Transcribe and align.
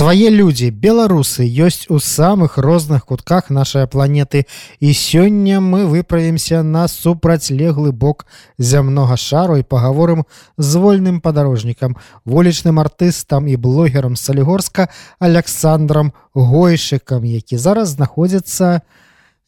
свае 0.00 0.30
людзі 0.32 0.70
беларусы 0.72 1.44
ёсць 1.44 1.84
у 1.92 1.98
самых 2.00 2.56
розных 2.56 3.04
кутках 3.04 3.50
нашай 3.52 3.84
планеты. 3.84 4.46
І 4.80 4.94
сёння 4.96 5.60
мы 5.60 5.84
выправімся 5.84 6.62
на 6.62 6.88
супрацьлеглы 6.88 7.92
бок 7.92 8.24
зямнога 8.56 9.18
шару 9.20 9.58
і 9.60 9.62
паговорым 9.62 10.24
з 10.56 10.80
вольным 10.80 11.20
падарожнікам 11.20 11.98
вулічным 12.24 12.80
артыстам 12.80 13.44
і 13.44 13.60
блогерам 13.60 14.16
салігорска 14.16 14.88
александром 15.18 16.14
гойшыкам 16.32 17.28
які 17.28 17.60
зараз 17.60 17.92
знаходзіцца 18.00 18.80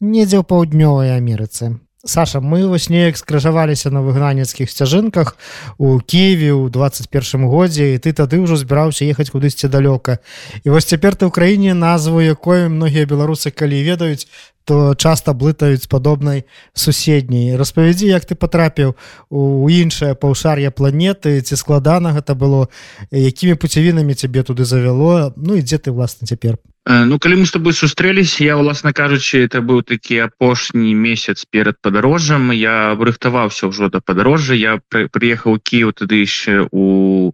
недзе 0.05 0.37
ў 0.37 0.45
паўднёвай 0.45 1.17
Амерыцы 1.17 1.81
Саша 2.05 2.41
мы 2.41 2.67
вось 2.67 2.91
неяк 2.91 3.17
скрыжаваліся 3.17 3.91
на 3.95 4.03
выгнанецкіх 4.03 4.67
сцяжынках 4.67 5.37
у 5.79 6.03
Киеве 6.03 6.51
ў 6.51 6.67
21 6.67 7.47
годзе 7.47 7.95
і 7.95 8.03
ты 8.03 8.11
тады 8.11 8.43
ўжо 8.43 8.59
збіраўся 8.59 9.07
ехаць 9.07 9.31
кудысьці 9.31 9.71
далёка. 9.71 10.19
І 10.67 10.75
вось 10.75 10.91
цяпер 10.91 11.15
ты 11.15 11.31
ў 11.31 11.31
краіне 11.31 11.79
назву 11.79 12.19
якой 12.19 12.67
многія 12.67 13.07
беларусы 13.07 13.55
калі 13.55 13.79
ведаюць 13.87 14.27
то 14.67 14.99
часта 14.99 15.31
блытаюць 15.31 15.87
падобнай 15.87 16.43
суседняй. 16.75 17.55
Распавядзі 17.55 18.11
як 18.11 18.27
ты 18.27 18.35
потрапіў 18.35 18.99
у 19.31 19.71
іншае 19.71 20.19
паўшар'я 20.19 20.75
планеты 20.75 21.39
ці 21.39 21.55
складана 21.55 22.11
гэта 22.19 22.35
было 22.35 22.67
якімі 23.15 23.55
пуцявінамі 23.55 24.19
цябе 24.19 24.43
туды 24.43 24.67
завяло 24.67 25.31
Ну 25.39 25.55
і 25.55 25.63
дзе 25.63 25.79
ты 25.79 25.95
власна 25.95 26.27
цяпер 26.27 26.59
Э, 26.59 26.72
ну 26.87 27.19
калі 27.19 27.37
мы 27.43 27.47
с 27.47 27.53
тобой 27.55 27.73
сустрэлись 27.73 28.41
я 28.41 28.57
власна 28.57 28.93
кажучы 28.93 29.45
это 29.47 29.63
быў 29.63 29.83
такі 29.87 30.19
апошні 30.27 30.95
месяц 30.95 31.47
перад 31.47 31.79
падарожжам 31.81 32.51
я 32.51 32.95
рыхтаваўся 32.99 33.71
ўжо 33.71 33.89
да 33.89 34.01
падарожжа 34.01 34.55
я 34.55 34.81
приехаў 34.91 35.63
Киев 35.63 35.95
тады 35.95 36.27
яшчэ 36.27 36.67
у 36.71 37.33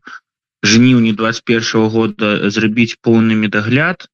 жніўні 0.63 1.13
21 1.13 1.63
-го 1.63 1.89
года 1.89 2.51
зрабіць 2.51 3.01
поўны 3.01 3.35
медагляд 3.35 4.09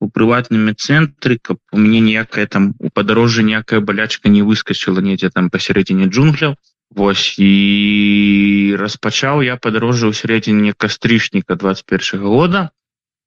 у 0.00 0.08
прыватным 0.10 0.68
цэнтры 0.74 1.38
каб 1.40 1.58
у 1.72 1.78
мяне 1.78 2.00
ніякая 2.00 2.46
там 2.46 2.74
у 2.78 2.90
падарожжа 2.90 3.42
някая 3.42 3.80
балячка 3.80 4.28
не 4.28 4.42
выскочыла 4.42 5.00
недзе 5.00 5.30
там 5.30 5.50
пасярэдзіне 5.50 6.10
джунгляў. 6.12 6.56
Вось 6.94 7.34
і 7.38 8.76
распачаў 8.78 9.42
я 9.42 9.56
падарожжа 9.56 10.10
ў 10.10 10.14
сярэдзіне 10.14 10.74
кастрычніка 10.76 11.56
21 11.56 12.20
-го 12.20 12.28
года 12.36 12.70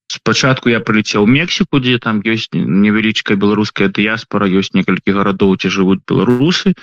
спачатку 0.07 0.69
я 0.69 0.79
прылетел 0.79 1.27
мексіку 1.27 1.79
дзе 1.79 1.99
там 1.99 2.21
ёсць 2.23 2.51
невялічкая 2.55 3.37
беларуская 3.37 3.87
дыяспора 3.87 4.47
ёсць 4.47 4.73
некалькі 4.73 5.15
гарадоў 5.19 5.57
дзе 5.59 5.69
жывуць 5.69 6.03
беларусы 6.07 6.75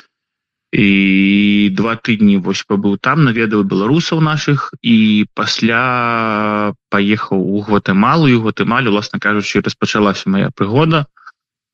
і 0.74 1.70
два 1.70 1.94
тыдні 1.94 2.42
вось 2.42 2.64
пабыў 2.66 2.98
там 2.98 3.22
наведаў 3.24 3.62
беларусаў 3.62 4.18
наших. 4.20 4.74
І 4.82 5.26
пасля 5.34 6.74
паехаў 6.90 7.38
у 7.38 7.62
гватэмалу 7.62 8.26
і 8.26 8.42
гватэмалю 8.42 8.90
власна 8.90 9.22
кажучы 9.22 9.62
распачалася 9.62 10.26
моя 10.26 10.50
прыгода 10.50 11.06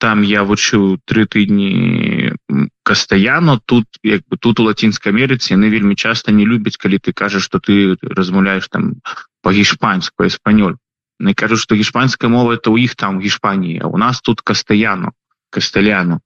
там 0.00 0.20
я 0.22 0.44
вучыў 0.44 1.00
тры 1.04 1.24
тыдні 1.24 2.36
кастаяно. 2.82 3.60
Тут 3.64 3.84
як 4.02 4.20
бы 4.28 4.36
тут 4.36 4.60
у 4.60 4.68
лацінскай 4.68 5.12
Амерыцы 5.12 5.56
яны 5.56 5.72
вельмі 5.72 5.96
часта 5.96 6.32
не 6.32 6.44
любяць 6.44 6.76
калі 6.76 7.00
ты 7.00 7.12
кажаш 7.12 7.44
что 7.44 7.58
ты 7.58 7.96
размаўляешь 8.02 8.68
там 8.68 9.00
по-гішпанскую 9.40 10.28
эспанёль 10.28 10.76
не 11.20 11.34
кажу 11.34 11.56
что 11.56 11.74
гішпанская 11.76 12.30
мова 12.30 12.56
это 12.56 12.70
у 12.70 12.78
іх 12.78 12.96
там 12.96 13.20
гішпании 13.20 13.78
а 13.78 13.86
у 13.86 13.96
нас 13.96 14.20
тут 14.20 14.40
кастаяну 14.40 15.12
касталяну 15.50 16.20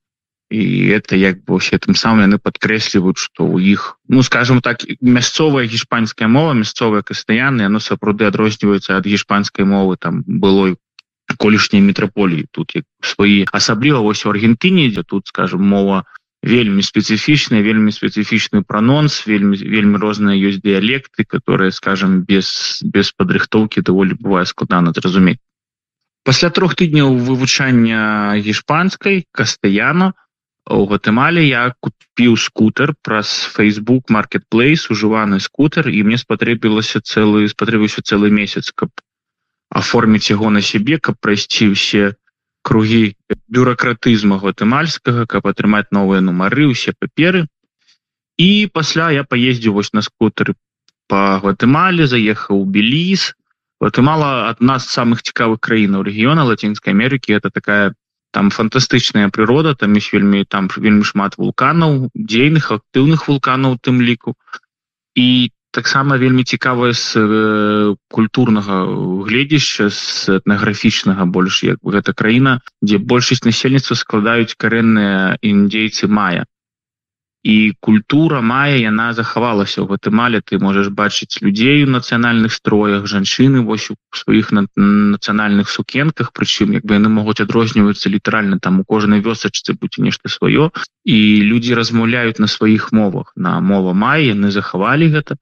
і 0.51 0.89
это 0.95 1.17
як 1.17 1.45
бы 1.45 1.59
все 1.59 1.79
тым 1.79 1.99
самым 1.99 2.31
яны 2.31 2.39
подкрэсліваюць 2.39 3.19
что 3.19 3.45
у 3.45 3.59
іх 3.59 3.99
ну 4.09 4.23
скажем 4.23 4.61
так 4.61 4.87
мясцовая 5.01 5.67
гішпанская 5.67 6.29
мова 6.29 6.53
мясцовая 6.53 7.03
кастаяны 7.03 7.67
оно 7.67 7.81
сапраўды 7.81 8.25
адрозніваецца 8.31 8.97
ад 8.97 9.07
гішпанскай 9.07 9.67
мовы 9.67 9.97
там 9.99 10.23
было 10.27 10.77
колішняй 11.39 11.83
метрополіі 11.83 12.47
тут 12.51 12.77
свои 13.03 13.47
асабліва 13.51 14.01
вось 14.01 14.25
у 14.27 14.31
Аргентыне 14.31 14.91
дзе 14.95 15.03
тут 15.03 15.27
скажем 15.27 15.65
мова 15.65 16.05
вельмі 16.45 16.85
спецыфічны 16.85 17.65
вельмі 17.65 17.91
спецыфічны 17.97 18.61
прононс 18.69 19.25
вельмі 19.25 19.57
вельмі 19.57 19.97
розныя 19.97 20.37
ёсць 20.37 20.61
дыялекты 20.61 21.25
которые 21.25 21.73
скажем 21.73 22.21
без 22.29 22.81
без 22.85 23.13
падрыхтоўки 23.17 23.81
даволі 23.81 24.21
бывае 24.21 24.45
складана 24.45 24.93
зразумець. 24.93 25.41
Пасля 26.25 26.51
трох 26.51 26.77
тыдняў 26.77 27.17
вывучання 27.17 28.37
гішпанскай 28.45 29.25
кастаяна 29.33 30.13
у 30.69 30.85
гватэмале 30.89 31.45
я 31.45 31.73
купіў 31.81 32.37
скутер 32.41 32.93
праз 33.01 33.33
facebook 33.57 34.13
marketplace 34.13 34.89
ужываны 34.93 35.41
скутер 35.41 35.89
і 35.89 36.05
мне 36.05 36.21
спатрэбілася 36.21 37.01
цэлы 37.01 37.49
спатрэбіўся 37.53 38.05
цэлы 38.05 38.29
месяц 38.29 38.73
каб 38.73 38.93
оформіць 39.69 40.29
яго 40.29 40.53
на 40.53 40.61
сябе 40.61 41.01
каб 41.01 41.21
прайсці 41.21 41.73
ўсе 41.73 42.17
кругі 42.65 43.15
бюрократызма 43.53 44.41
гватэмальскага 44.43 45.29
каб 45.31 45.47
атрымаць 45.53 45.93
новыя 45.93 46.25
нумары 46.25 46.67
усе 46.73 46.97
паперы. 46.99 47.47
І 48.41 48.67
пасля 48.73 49.11
я 49.15 49.23
поездзіў 49.23 49.79
вось 49.79 49.93
на 49.93 50.03
скутары 50.03 50.57
по 51.07 51.39
гватэмале 51.45 52.09
заехаў 52.11 52.65
беліз 52.65 53.35
гватэмала 53.81 54.49
адна 54.49 54.79
з 54.81 54.89
самых 54.89 55.23
цікавых 55.23 55.61
краінаў 55.61 56.09
рэгіёна 56.09 56.49
лацінскай 56.49 56.97
Амерыкі. 56.97 57.37
Это 57.37 57.51
такая 57.51 57.95
там 58.33 58.51
фантастычная 58.51 59.29
прырода 59.29 59.75
там 59.77 59.93
есть 59.95 60.13
вельмі 60.13 60.45
там 60.45 60.69
вельмі 60.77 61.05
шмат 61.05 61.37
вулканаў 61.39 62.11
дзейных 62.17 62.73
актыўных 62.73 63.29
вулканаў 63.29 63.79
тым 63.79 64.01
ліку. 64.01 64.35
І 65.15 65.53
таксама 65.75 66.17
вельмі 66.23 66.45
цікавая 66.47 66.95
з 66.95 67.19
э, 67.19 67.95
культурнага 68.09 68.87
гледзяща 69.27 69.91
з 69.91 70.39
этнаграфічнага 70.39 71.27
больш 71.27 71.67
як 71.67 71.83
гэта 71.83 72.15
краіна 72.15 72.61
дзе 72.79 73.03
большасць 73.03 73.43
насельніцтва 73.43 73.99
складаюць 73.99 74.55
карэнныя 74.55 75.37
індзейцы 75.43 76.07
мая. 76.07 76.47
І 77.45 77.77
культура 77.81 78.41
мая 78.41 78.79
яна 78.81 79.13
захавалася 79.13 79.85
ў 79.85 79.93
гэтымале 79.93 80.41
ты 80.41 80.57
можаш 80.63 80.89
бачыць 80.89 81.43
людзей 81.45 81.85
у 81.85 81.91
нацыянальных 81.93 82.55
строях 82.57 83.05
жанчыны 83.11 83.61
вось 83.67 83.91
у 83.93 83.99
сваіх 84.17 84.55
на 84.57 84.65
нацыянальных 84.79 85.69
сукенках 85.69 86.33
прычым 86.33 86.73
як 86.79 86.87
бы 86.89 86.97
яны 86.97 87.13
могуць 87.13 87.45
адрозніваюцца 87.45 88.15
літаральна 88.15 88.63
там 88.63 88.81
у 88.81 88.85
кожнай 88.89 89.21
вёсачцы 89.21 89.77
будзе 89.77 90.07
нешта 90.07 90.33
сваё. 90.33 90.71
І 91.05 91.19
людзі 91.51 91.77
размаўляюць 91.77 92.41
на 92.41 92.49
сваіх 92.49 92.89
мовах. 92.97 93.37
На 93.37 93.61
мова 93.61 93.93
мая 93.93 94.25
яны 94.25 94.49
захавалі 94.49 95.13
гэта 95.19 95.37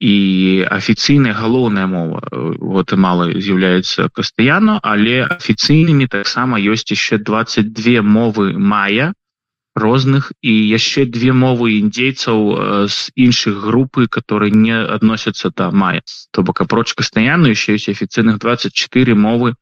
і 0.00 0.64
афіцыйная 0.68 1.32
галоўная 1.32 1.86
мова 1.88 2.20
вот 2.30 2.92
і 2.92 2.96
мала 3.00 3.28
з'яўляецца 3.32 4.08
пастаянно 4.12 4.80
але 4.82 5.24
афіцыйнымі 5.24 6.08
таксама 6.12 6.60
ёсць 6.60 6.92
яшчэ 6.92 7.18
22 7.24 8.02
мовы 8.04 8.52
мая 8.58 9.14
розных 9.76 10.32
і 10.42 10.52
яшчэ 10.52 11.04
две 11.08 11.32
мовы 11.32 11.80
індзейцаў 11.80 12.88
з 12.92 13.08
іншых 13.16 13.56
групы 13.64 14.06
которые 14.08 14.52
не 14.52 14.76
адносяцца 14.76 15.48
да 15.56 15.70
мая 15.70 16.04
то 16.30 16.42
бок 16.42 16.60
апроч 16.60 16.92
пастаянно 16.94 17.48
еще 17.48 17.76
ёсць 17.80 17.88
афіцыйных 17.88 18.36
24 18.38 19.14
мовы 19.14 19.56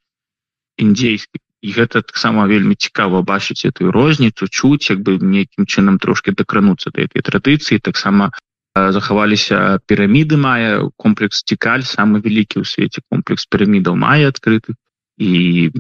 індзейскіх 0.79 1.43
гэта 1.63 2.03
таксама 2.03 2.51
вельмі 2.51 2.75
цікава 2.75 3.23
бачыць 3.23 3.65
эту 3.71 3.95
розніцу 3.95 4.51
чуць 4.51 4.91
як 4.91 4.99
бы 4.99 5.17
нейкім 5.23 5.71
чынам 5.71 6.03
трошки 6.03 6.35
дакрануцца 6.35 6.91
да 6.91 7.07
этой 7.07 7.23
традыцыі 7.23 7.79
таксама 7.79 8.35
захаваліся 8.75 9.79
піраміды 9.87 10.37
мае 10.37 10.91
комплекс 10.97 11.47
цікаль 11.47 11.87
самы 11.87 12.19
вялікі 12.19 12.59
ў 12.59 12.65
свеце 12.67 13.03
комплекс 13.11 13.47
пірамідаў 13.47 13.95
мае 13.95 14.27
адкрыты 14.31 14.75
і 15.19 15.71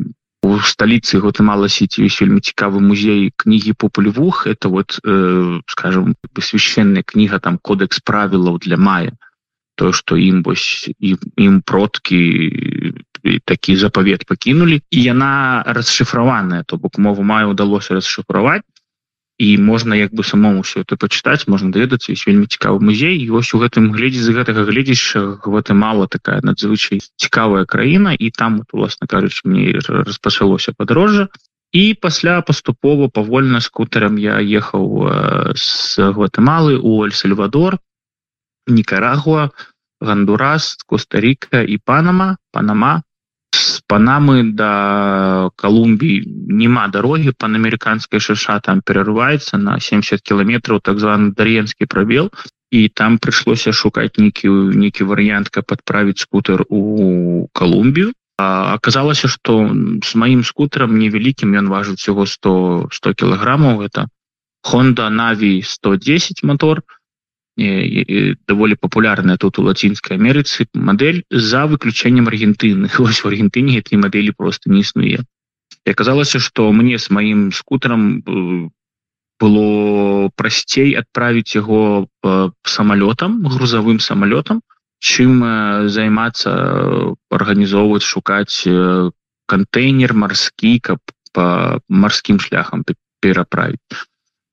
у 0.44 0.60
сталіцы 0.62 1.18
гватэмала 1.18 1.66
сіці 1.66 2.06
ёсць 2.06 2.20
вельмі 2.22 2.38
цікавы 2.38 2.78
музей 2.78 3.32
кнігі 3.34 3.74
популевух 3.74 4.46
это 4.46 4.68
вот 4.68 5.00
э, 5.02 5.60
скажем 5.66 6.14
священная 6.38 7.02
кніга 7.02 7.40
там 7.42 7.58
кодекс 7.58 7.98
правілаў 7.98 8.62
для 8.62 8.76
мая 8.76 9.16
то 9.74 9.90
что 9.92 10.16
ім 10.16 10.42
вось 10.46 10.86
ім 11.00 11.62
продкі 11.66 12.94
такі 13.44 13.76
запавет 13.76 14.26
пакінулі 14.26 14.82
і 14.90 15.02
яна 15.02 15.64
расшыфраваная 15.66 16.62
то 16.62 16.76
бок 16.76 16.98
мову 16.98 17.26
маю 17.26 17.50
удалося 17.50 17.98
расшыфраваць 17.98 18.62
і 19.38 19.58
можна 19.58 19.96
як 19.96 20.14
бы 20.14 20.22
самому 20.22 20.62
все 20.62 20.80
это 20.86 20.96
пачытаць 20.96 21.48
можна 21.50 21.72
даведацца 21.74 22.12
есть 22.12 22.26
вельмі 22.26 22.46
цікавы 22.46 22.78
музей. 22.78 23.18
І 23.18 23.30
вось 23.30 23.54
у 23.54 23.58
гэтым 23.58 23.90
глядзе 23.90 24.22
з 24.22 24.30
гэтага 24.30 24.62
гледзяща 24.62 25.42
гэта 25.42 25.74
мало 25.74 26.06
такая 26.06 26.38
надзвычай 26.42 27.02
цікавая 27.16 27.64
краіна 27.66 28.14
і 28.14 28.30
там 28.30 28.62
уласна 28.72 29.06
кажуч 29.10 29.42
мне 29.44 29.74
распачалося 29.82 30.72
падарожжа. 30.76 31.28
І 31.74 31.94
пасля 31.94 32.40
паступова 32.42 33.08
павольна 33.10 33.58
скутарам 33.60 34.18
я 34.22 34.38
ехаў 34.38 35.10
з 35.58 35.98
гватэмалы 35.98 36.78
у 36.78 37.02
эль-сальвадор 37.02 37.82
нікарагуа 38.70 39.50
гандурас 40.00 40.78
коста-рика 40.86 41.66
і 41.66 41.78
панама 41.82 42.36
панама 42.54 43.02
панамы 43.86 44.52
до 44.52 45.50
колумбии 45.56 46.24
нема 46.26 46.88
дороги 46.88 47.32
панамериканская 47.36 48.20
шаша 48.20 48.60
там 48.60 48.82
перерывается 48.82 49.58
на 49.58 49.80
70 49.80 50.22
километров 50.22 50.80
так 50.82 50.98
званый 50.98 51.32
даренский 51.32 51.86
пробел 51.86 52.30
і 52.70 52.88
там 52.88 53.18
прыйшлося 53.22 53.72
шукаць 53.72 54.18
нейкі 54.18 54.48
нейкі 54.74 55.06
варыянт 55.06 55.48
каб 55.54 55.66
подправіць 55.66 56.18
скутер 56.18 56.64
у 56.68 57.46
колумбію 57.52 58.12
аказалася 58.36 59.28
что 59.28 59.70
с 60.02 60.14
маім 60.14 60.42
скутером 60.42 60.98
невялікім 60.98 61.54
ён 61.54 61.68
важыць 61.70 62.00
всего 62.02 62.26
100 62.26 62.88
100 62.90 63.14
кілаграммаў 63.14 63.86
это 63.86 64.08
honda 64.64 65.08
нави 65.10 65.62
110 65.62 66.42
мотор 66.42 66.82
даволі 67.56 68.74
популярная 68.74 69.36
тут 69.36 69.58
у 69.58 69.62
лацінскай 69.62 70.18
Амерыцы 70.18 70.66
модель 70.74 71.22
за 71.30 71.66
выключэннем 71.66 72.26
аргентыны 72.26 72.88
в 72.98 73.26
аргентыне 73.26 73.78
этой 73.78 73.96
модели 73.96 74.30
просто 74.30 74.70
не 74.70 74.80
існуе 74.80 75.24
і 75.84 75.90
аказалася 75.90 76.40
что 76.40 76.72
мне 76.72 76.98
с 76.98 77.10
маім 77.10 77.52
скутером 77.52 78.22
э, 78.24 78.68
было 79.40 80.30
прасцей 80.36 80.94
адправіць 80.96 81.54
яго 81.54 82.08
э, 82.24 82.50
самолетам 82.64 83.44
грузовым 83.44 84.00
самолетам 84.00 84.62
чым 84.98 85.44
э, 85.44 85.88
займацца 85.88 86.50
арганізоўваць 87.30 88.02
шукаць 88.02 88.64
контейнер 89.46 90.14
марскі 90.14 90.80
каб 90.80 90.98
по 91.32 91.80
марскім 91.88 92.40
шляхам 92.40 92.84
пераправіць 93.20 93.80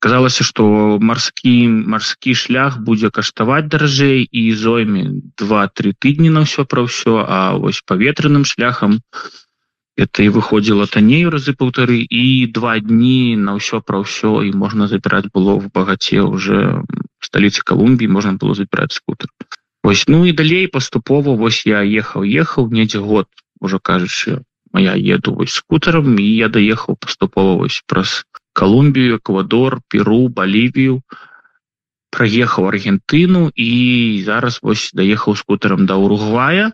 казалася 0.02 0.42
что 0.44 0.98
марскі 0.98 1.54
марскі 1.94 2.34
шлях 2.34 2.78
будзе 2.82 3.10
каштаваць 3.14 3.70
даражэй 3.70 4.26
і 4.26 4.42
зойме 4.58 5.04
два-тры 5.38 5.94
тыдні 5.94 6.34
на 6.34 6.42
ўсё 6.42 6.66
пра 6.66 6.82
ўсё 6.88 7.22
а 7.22 7.54
вось 7.62 7.86
паветраным 7.86 8.42
шляхам 8.42 8.98
это 9.94 10.26
і 10.26 10.34
выходзіла 10.34 10.88
танней 10.90 11.22
разы 11.30 11.54
паўтары 11.54 12.02
і 12.02 12.50
два 12.58 12.74
дні 12.82 13.38
на 13.46 13.54
ўсё 13.60 13.78
пра 13.86 14.02
ўсё 14.02 14.42
і 14.42 14.50
можна 14.64 14.90
забіраць 14.90 15.30
было 15.30 15.54
в 15.62 15.70
багаце 15.70 16.26
уже 16.26 16.82
сталіцы 17.22 17.62
Колумбіі 17.62 18.10
можна 18.10 18.34
было 18.42 18.58
забіраць 18.58 18.98
скутер. 18.98 19.30
Вось 19.86 20.06
ну 20.08 20.26
і 20.26 20.32
далей 20.32 20.66
паступова 20.66 21.38
вось 21.38 21.62
я 21.66 21.86
ехаў 21.86 22.26
ехаў 22.26 22.74
недзе 22.74 22.98
год 22.98 23.30
уже 23.60 23.78
кажучы 23.78 24.42
моя 24.72 24.98
еду 24.98 25.34
вось 25.34 25.54
скутером 25.54 26.18
і 26.18 26.26
я 26.26 26.48
даехаў 26.48 26.96
паступова 26.98 27.54
вось 27.62 27.82
праз 27.86 28.24
Колумбію, 28.52 29.18
Эквадор, 29.18 29.80
Перу, 29.88 30.28
Балівію, 30.28 31.02
праехаў 32.12 32.68
Аргентыну 32.68 33.50
і 33.56 33.70
зараз 34.26 34.60
вось 34.62 34.90
даехаў 34.92 35.36
скутерам 35.36 35.86
да 35.86 35.96
Уругвая. 35.96 36.72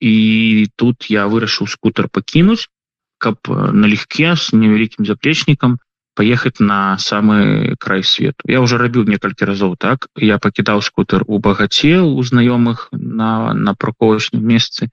І 0.00 0.68
тут 0.76 1.10
я 1.10 1.26
вырашыў 1.26 1.68
скутер 1.68 2.08
пакінуць, 2.08 2.70
каб 3.18 3.36
налегке 3.50 4.32
з 4.36 4.54
невялікім 4.54 5.04
заплечнікам 5.04 5.76
паехаць 6.18 6.58
на 6.58 6.98
самы 6.98 7.76
край 7.78 8.02
свету. 8.02 8.48
Я 8.50 8.58
уже 8.64 8.78
рабіў 8.78 9.04
некалькі 9.06 9.46
разоў 9.46 9.76
так. 9.76 10.08
Я 10.16 10.38
пакідаў 10.38 10.82
скутер 10.82 11.22
у 11.26 11.38
багаце 11.38 12.00
у 12.00 12.18
знаёмых 12.22 12.88
на, 12.90 13.54
на 13.54 13.74
парковачным 13.74 14.42
месцы, 14.42 14.90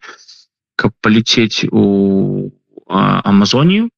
каб 0.76 0.94
паліцець 1.02 1.66
у 1.72 2.52
Амазонію 2.86 3.90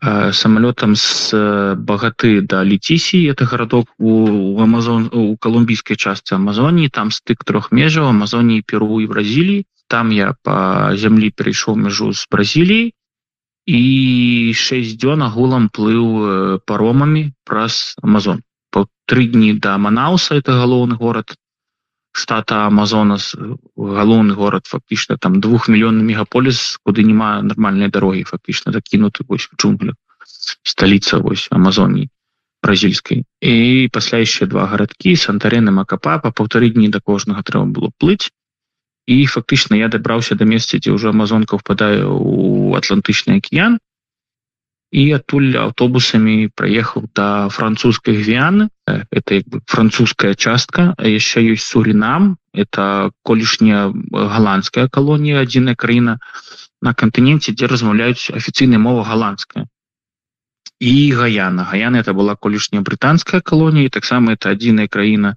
самолетам 0.00 0.96
с 0.96 1.74
багаты 1.76 2.40
до 2.40 2.46
да 2.46 2.64
летисии 2.64 3.30
это 3.30 3.46
городок 3.46 3.88
у 3.98 4.60
амазон 4.60 5.10
у 5.12 5.36
колумбийской 5.36 5.96
части 5.96 6.34
амазонии. 6.34 6.88
Там 6.88 7.10
стык 7.10 7.44
трех 7.44 7.70
межаў 7.72 8.06
амазонии 8.08 8.62
перу 8.66 9.00
и 9.00 9.06
бразилии. 9.06 9.64
Там 9.88 10.10
я 10.10 10.34
по 10.42 10.92
земли 10.96 11.30
перейшоў 11.30 11.76
межу 11.76 12.12
с 12.12 12.26
бразилией. 12.30 12.94
И 13.66 14.52
6 14.56 14.98
дзён 14.98 15.22
агулам 15.22 15.68
плыў 15.68 16.60
паромами 16.66 17.34
праз 17.44 17.94
амазон. 18.02 18.42
Три 19.06 19.26
дні 19.26 19.52
до 19.52 19.78
манауса 19.78 20.36
это 20.36 20.52
галоўны 20.52 20.96
город 20.96 21.34
штата 22.12 22.66
амазонас 22.68 23.34
галоўны 23.76 24.34
город 24.34 24.68
фактычна 24.68 25.16
там 25.16 25.40
двухмільённы 25.40 26.04
мегаполіс 26.04 26.78
куды 26.84 27.04
няма 27.08 27.40
нармальнай 27.42 27.88
дарогі 27.88 28.24
фактычна 28.28 28.72
закінуты 28.72 29.24
вось 29.28 29.48
в 29.48 29.56
джунглях 29.56 29.96
сталіца 30.62 31.18
вось 31.18 31.48
амазоніі 31.50 32.08
бразільскай 32.62 33.24
і 33.40 33.88
пасля 33.92 34.22
яшчэ 34.22 34.46
два 34.46 34.68
гарадкі 34.68 35.16
сантарены 35.16 35.72
макапа 35.72 36.18
па 36.18 36.30
паўтары 36.30 36.70
дні 36.70 36.92
да 36.92 37.00
кожнага 37.00 37.42
трэба 37.42 37.66
было 37.66 37.90
плыць 37.98 38.28
і 39.06 39.26
фактычна 39.26 39.80
я 39.80 39.88
дабраўся 39.88 40.36
да 40.36 40.44
месца 40.44 40.78
дзе 40.78 40.92
ўжо 40.92 41.10
амазонка 41.16 41.58
впадае 41.58 42.04
у 42.06 42.76
атлантычны 42.78 43.40
акіян 43.40 43.80
і 44.92 45.02
адтуль 45.16 45.56
аўтобусамі 45.56 46.52
праехаў 46.54 47.08
да 47.16 47.48
французскай 47.48 48.14
гвіяны 48.20 48.68
э, 48.68 48.70
это 48.86 49.34
як 49.34 49.48
бы 49.48 49.60
французская 49.66 50.34
частка 50.34 50.94
яшчэ 50.98 51.54
ёсць 51.54 51.66
суринам. 51.66 52.36
Это 52.52 53.10
колішняя 53.22 53.92
галандская 54.12 54.88
калонія 54.88 55.40
адзіная 55.40 55.74
краіна 55.74 56.18
на 56.82 56.92
кантыненце 56.92 57.54
дзе 57.56 57.66
размаўляюць 57.66 58.30
афіцыйная 58.30 58.78
мова 58.78 59.04
галандская 59.04 59.66
і 60.80 60.94
гаяна. 61.14 61.64
Гаяна 61.64 62.02
это 62.02 62.12
была 62.12 62.36
колішняя 62.36 62.82
брытанская 62.82 63.40
калонія 63.40 63.88
таксама 63.88 64.34
это 64.34 64.50
адзіная 64.50 64.88
краіна 64.88 65.36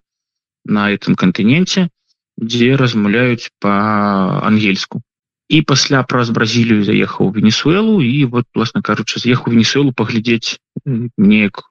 на 0.66 0.92
этом 0.92 1.16
кантыненце 1.16 1.90
дзе 2.38 2.76
размаўляюць 2.76 3.52
по-ангельску 3.62 5.02
і 5.48 5.62
пасля 5.62 6.02
праз 6.04 6.30
бразілію 6.34 6.84
заехаў 6.84 7.30
венесуэлу 7.32 8.02
і 8.02 8.26
вот 8.26 8.46
власна 8.56 8.82
кажучы 8.82 9.22
з'ехаў 9.22 9.54
венесуэлу 9.54 9.94
паглядзець 9.94 10.58
неяк 10.86 11.62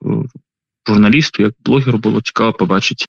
журналісту 0.87 1.43
як 1.43 1.53
блогеру 1.65 1.99
было 1.99 2.21
цікава 2.21 2.51
побачыць 2.51 3.05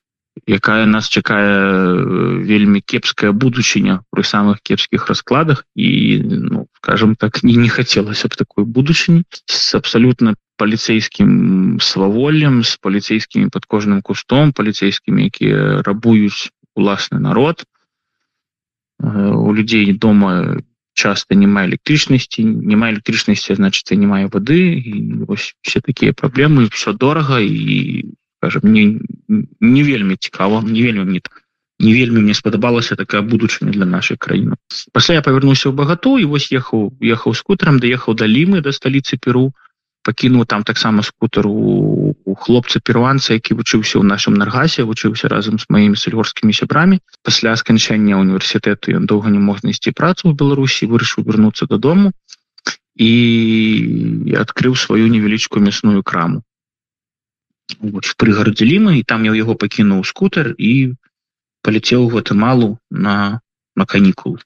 якая 0.47 0.85
нас 0.87 1.09
чакае 1.09 2.45
вельмі 2.45 2.81
кепская 2.85 3.33
будучыня 3.33 4.05
пры 4.13 4.23
самых 4.23 4.61
кепскіх 4.61 5.09
раскладах 5.09 5.65
і 5.75 6.21
ну, 6.25 6.67
скажем 6.77 7.17
так 7.17 7.43
не 7.43 7.57
не 7.57 7.69
хацелася 7.69 8.29
б 8.29 8.37
такой 8.37 8.65
будучыні 8.65 9.25
с 9.47 9.75
абсалютна 9.75 10.37
паліцейскім 10.57 11.79
сваволем 11.81 12.61
с 12.65 12.77
паліцейскімі 12.77 13.49
под 13.49 13.65
кожным 13.65 14.03
кустом 14.03 14.53
паліцейскімі 14.53 15.25
якія 15.33 15.83
рабуюць 15.83 16.53
уласны 16.77 17.19
народ. 17.19 17.65
У 19.01 19.53
людзей 19.53 19.93
дома 19.93 20.61
часто 20.97 21.37
няма 21.37 21.69
электрычнасці 21.69 22.43
няма 22.43 22.91
электрычнасці 22.91 23.55
значит 23.55 23.91
не 23.93 24.09
мае 24.09 24.27
воды 24.33 24.59
все 25.61 25.81
такія 25.85 26.17
праблемы 26.17 26.69
все 26.73 26.97
дорага 26.97 27.39
і 27.41 28.17
скажем 28.41 28.63
мне 28.65 28.85
не 29.61 29.83
вельмі 29.85 30.17
цікава 30.17 30.65
не 30.65 30.83
вельмі 30.83 31.05
мне 31.05 31.21
так 31.21 31.45
не 31.79 31.93
вельмі 31.93 32.25
мне 32.25 32.35
спадабалася 32.35 32.97
такая 32.97 33.21
будучыня 33.21 33.77
для 33.77 33.85
нашай 33.85 34.17
краіны 34.17 34.57
пасля 34.97 35.21
я 35.21 35.23
павярнуся 35.23 35.69
ў 35.69 35.77
багату 35.77 36.17
і 36.17 36.25
вось 36.25 36.49
ехаў 36.49 36.97
ехаў 37.05 37.37
скутерам 37.37 37.79
даехаў 37.79 38.17
да 38.17 38.25
лімы 38.25 38.65
да 38.65 38.73
сталіцы 38.73 39.21
перу 39.21 39.53
пакінуў 40.07 40.47
там 40.47 40.63
таксама 40.63 41.03
скутер 41.03 41.47
у, 41.51 42.15
у 42.15 42.35
хлопца 42.39 42.79
перуанца 42.79 43.35
які 43.35 43.59
вучыўся 43.59 43.99
ў 43.99 44.05
нашым 44.07 44.39
наргасе 44.39 44.87
вучыўся 44.87 45.27
разам 45.33 45.59
з 45.59 45.67
маімі 45.67 45.99
сальгорскімі 45.99 46.55
сябрамі. 46.55 47.03
Пасля 47.27 47.57
сканчэння 47.59 48.15
універсітэту 48.23 48.95
ён 48.95 49.11
доўга 49.11 49.35
не 49.35 49.43
мог 49.43 49.59
знайсці 49.65 49.91
працу 49.91 50.31
ў 50.31 50.39
беларусі 50.39 50.87
вырашыў 50.87 51.27
вярнуцца 51.27 51.67
дадому 51.67 52.15
і 52.95 53.13
адкрыў 54.39 54.79
сваю 54.79 55.11
невялічкую 55.11 55.61
мясную 55.67 56.07
краму. 56.07 56.47
Прыгарадзе 58.23 58.63
ліма 58.63 58.95
і 58.95 59.03
там 59.03 59.27
я 59.27 59.35
яго 59.35 59.59
пакінуў 59.59 60.07
скутер 60.07 60.55
і 60.55 60.95
паляцеў 61.67 62.07
гватэмалу 62.15 62.79
на 62.91 63.43
на 63.77 63.85
канікул 63.85 64.39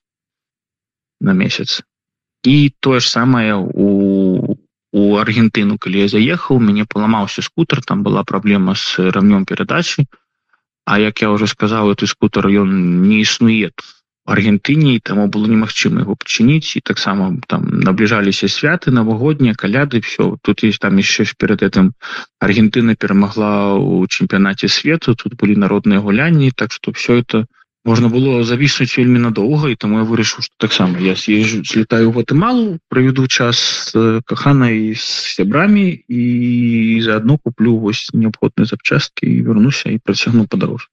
на 1.20 1.32
месяц. 1.32 1.84
І 2.42 2.72
тое 2.80 3.00
ж 3.00 3.10
самае 3.10 3.54
у 3.54 4.49
у 4.92 5.16
Аргентыну 5.16 5.78
калі 5.78 6.02
я 6.02 6.08
заехаў 6.08 6.58
мяне 6.58 6.84
паламаўся 6.84 7.42
скутер 7.42 7.82
там 7.86 8.02
была 8.02 8.24
праблема 8.24 8.74
с 8.74 8.98
рамнём 8.98 9.46
перадачы 9.46 10.06
А 10.84 10.98
як 10.98 11.22
я 11.22 11.30
уже 11.30 11.46
сказал 11.46 11.94
ты 11.94 12.06
скутер 12.06 12.46
ён 12.48 13.02
не 13.08 13.20
існуе 13.22 13.70
Аргентыне 14.26 15.00
таму 15.00 15.28
было 15.28 15.46
немагчыма 15.46 16.02
его 16.02 16.14
пачыніць 16.14 16.76
і 16.76 16.80
таксама 16.80 17.38
там 17.46 17.68
набліжаліся 17.86 18.48
святы 18.48 18.90
навагоднія 18.90 19.54
каляды 19.54 20.00
все 20.00 20.36
тут 20.42 20.64
есть 20.64 20.80
там 20.80 20.96
еще 20.98 21.24
перед 21.38 21.62
этим 21.62 21.94
Аргентына 22.40 22.96
перамагла 22.96 23.78
у 23.78 24.06
чэмпіянаце 24.06 24.68
свету 24.68 25.14
тут 25.14 25.34
былі 25.34 25.56
народныя 25.56 26.00
гулянні 26.00 26.50
так 26.50 26.72
что 26.72 26.92
все 26.92 27.22
это 27.22 27.46
у 27.46 27.59
можна 27.84 28.08
было 28.12 28.44
завіснуць 28.44 28.92
вельмі 28.96 29.18
надоўга 29.24 29.70
і 29.72 29.76
таму 29.80 30.00
я 30.00 30.04
вырашыў 30.04 30.44
что 30.44 30.54
таксама 30.60 31.00
я 31.00 31.16
съезжу 31.16 31.64
слетаю 31.64 32.12
гватэмалу 32.12 32.78
правяду 32.92 33.26
час 33.26 33.92
каханай 34.28 34.92
з 34.92 35.04
сябрамі 35.34 36.04
і 36.08 37.00
заодно 37.00 37.38
куплю 37.38 37.78
вось 37.80 38.10
неабходныя 38.12 38.68
запчасткі 38.68 39.24
і 39.26 39.40
вернуся 39.48 39.88
і 39.88 39.98
працягну 39.98 40.44
падарож 40.46 40.88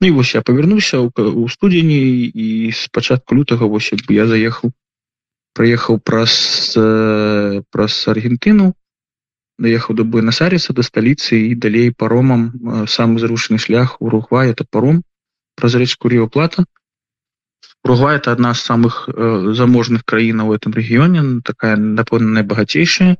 ну, 0.00 0.08
і 0.08 0.10
вось 0.10 0.34
я 0.34 0.42
павярнуся 0.42 1.02
у 1.02 1.48
студзені 1.48 2.30
і 2.30 2.72
з 2.72 2.88
пачатку 2.94 3.34
лютага 3.34 3.66
вось 3.66 3.90
бы 3.90 4.14
я 4.14 4.30
заехаў 4.30 4.70
проехаў 5.54 5.98
праз 5.98 6.78
праз 7.74 8.06
Аргентыну 8.06 8.72
доехаў 9.58 9.98
до 9.98 10.06
буэнас-ареса 10.06 10.72
до 10.72 10.86
сталіцы 10.86 11.50
і 11.50 11.54
далей 11.58 11.90
паромам 11.90 12.86
самы 12.86 13.18
зручны 13.18 13.58
шлях 13.58 13.98
уругва 14.00 14.46
это 14.46 14.64
паром 14.64 15.02
праз 15.60 15.76
рэчку 15.76 16.08
ріоплата 16.08 16.64
уругва 17.84 18.14
это 18.14 18.32
одна 18.32 18.54
з 18.54 18.60
самых 18.60 19.08
э, 19.08 19.52
заможных 19.54 20.04
краінаў 20.04 20.48
в 20.48 20.52
этом 20.52 20.72
рэгіёне 20.72 21.42
такая 21.42 21.76
напэўна 21.76 22.40
найбагацейшая. 22.40 23.16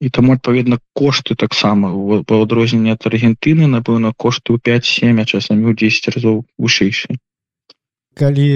І 0.00 0.08
таму 0.08 0.32
адпаведна 0.32 0.78
кошты 0.96 1.34
таксама. 1.36 1.92
По 2.24 2.42
адрозненне 2.42 2.92
от 2.92 3.04
аргентыны 3.06 3.68
напэўна 3.68 4.12
кошты 4.16 4.56
ў 4.56 4.58
5-7 4.60 5.24
часамі 5.24 5.68
ў 5.68 5.76
10 5.76 6.08
разоў 6.16 6.44
вышэйшыя. 6.56 7.20
Калі 8.16 8.48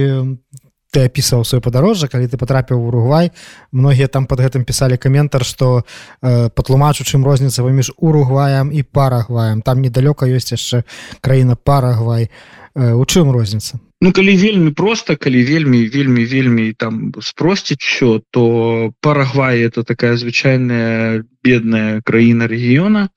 ты 0.94 1.02
опісаў 1.10 1.42
свое 1.42 1.58
падарожжа 1.58 2.06
калі 2.06 2.30
ты 2.30 2.38
потрапіў 2.38 2.78
у 2.78 2.86
уругвай. 2.86 3.34
Многія 3.74 4.06
там 4.06 4.30
под 4.30 4.38
гэтым 4.38 4.62
пісалі 4.62 4.96
каментар 4.96 5.44
что 5.44 5.82
э, 6.22 6.48
патлумачу 6.54 7.02
чым 7.02 7.26
розніца 7.26 7.66
паміж 7.66 7.92
уругваем 7.98 8.70
і 8.70 8.82
парагваем. 8.86 9.62
Там 9.62 9.82
недалёка 9.82 10.30
ёсць 10.30 10.54
яшчэ 10.54 10.86
краіна 11.20 11.58
парагвай. 11.58 12.30
Э, 12.78 12.94
у 12.94 13.02
чым 13.02 13.34
розніца? 13.34 13.82
Ну 14.00 14.12
калі 14.12 14.36
вельмі 14.36 14.70
просто 14.70 15.16
калі 15.16 15.42
вельмі 15.44 15.86
вельмі 15.90 16.24
вельмі 16.24 16.72
там 16.78 17.12
спросціць 17.22 17.82
все 17.82 18.20
то 18.30 18.92
парагвай 19.00 19.66
это 19.66 19.82
такая 19.82 20.16
звычайная 20.16 21.24
бедная 21.42 22.02
краіна 22.04 22.46
рэгіёна 22.46 23.08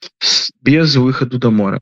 без 0.61 0.95
выхаду 0.95 1.37
до 1.37 1.51
мора 1.51 1.81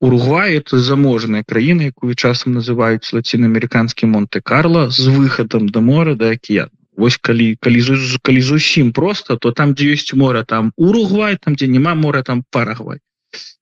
уругвай 0.00 0.56
это 0.56 0.78
заможная 0.78 1.42
краіна 1.42 1.88
якую 1.92 2.14
часам 2.14 2.58
называюць 2.58 3.12
лацінаамерыканскі 3.12 4.06
монте-карло 4.06 4.90
з 4.90 5.08
выхадам 5.08 5.68
до 5.68 5.80
мора 5.80 6.14
да 6.14 6.32
океан 6.32 6.70
Вось 6.96 7.16
калі 7.16 7.56
калі 7.60 7.82
калі 8.22 8.40
зусім 8.40 8.92
просто 8.92 9.36
то 9.36 9.52
там 9.52 9.74
дзе 9.74 9.92
ёсць 9.96 10.16
мора 10.16 10.44
там 10.44 10.72
уругвай 10.76 11.36
там 11.36 11.56
дзе 11.56 11.68
няма 11.68 11.94
мора 11.94 12.22
там 12.22 12.44
парагвай. 12.50 13.00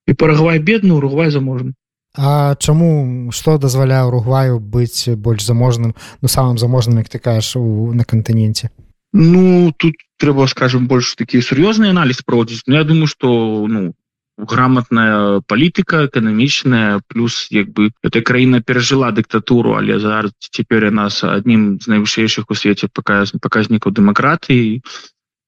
І 0.07 0.15
парагвай 0.15 0.59
бедны 0.59 0.95
уругвай 0.95 1.31
заможны 1.31 1.75
А 2.17 2.55
чаму 2.55 3.33
што 3.33 3.59
дазваляе 3.59 4.05
уругваю 4.07 4.61
быць 4.61 5.11
больш 5.17 5.43
заможным 5.43 5.95
ну 6.23 6.29
самым 6.29 6.59
заможным 6.59 6.99
як 6.99 7.09
ты 7.09 7.19
кажаш 7.19 7.57
у 7.57 7.93
на 7.93 8.05
кантыненце 8.05 8.71
Ну 9.13 9.73
тут 9.77 9.95
трэба 10.19 10.47
скажем 10.47 10.87
больш 10.87 11.15
такі 11.15 11.43
сур'ёзны 11.43 11.91
аналіз 11.91 12.23
проводзіць 12.23 12.63
Ну 12.67 12.75
я 12.75 12.85
думаю 12.85 13.07
что 13.07 13.67
ну 13.67 13.95
грамотная 14.39 15.41
палітыка 15.47 16.05
эканамічная 16.07 17.01
плюс 17.07 17.49
як 17.51 17.71
бы 17.71 17.91
эта 18.03 18.21
краіна 18.21 18.61
перажыла 18.61 19.11
дыктатуру 19.15 19.79
але 19.79 19.99
зараз 20.01 20.33
цяпер 20.39 20.91
нас 20.91 21.23
аднім 21.25 21.79
з 21.81 21.87
найвышэйшых 21.95 22.51
у 22.51 22.55
свеце 22.55 22.91
паказ 22.91 23.33
паказнікаў 23.39 23.95
дэмакратыі 23.95 24.83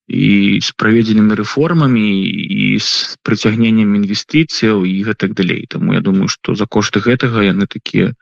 і 0.07 0.61
з 0.63 0.71
праведзенымі 0.79 1.35
рэформамі 1.35 2.07
і 2.31 2.79
з 2.79 3.19
прыцягненнем 3.27 3.99
інвестыцыяў 3.99 4.87
і 4.87 4.95
гэтак 5.03 5.35
далей. 5.35 5.67
Таму 5.67 5.99
я 5.99 6.01
думаю 6.01 6.31
што 6.31 6.55
за 6.55 6.67
кошты 6.67 7.03
гэтага 7.03 7.43
яны 7.43 7.67
такія 7.67 8.15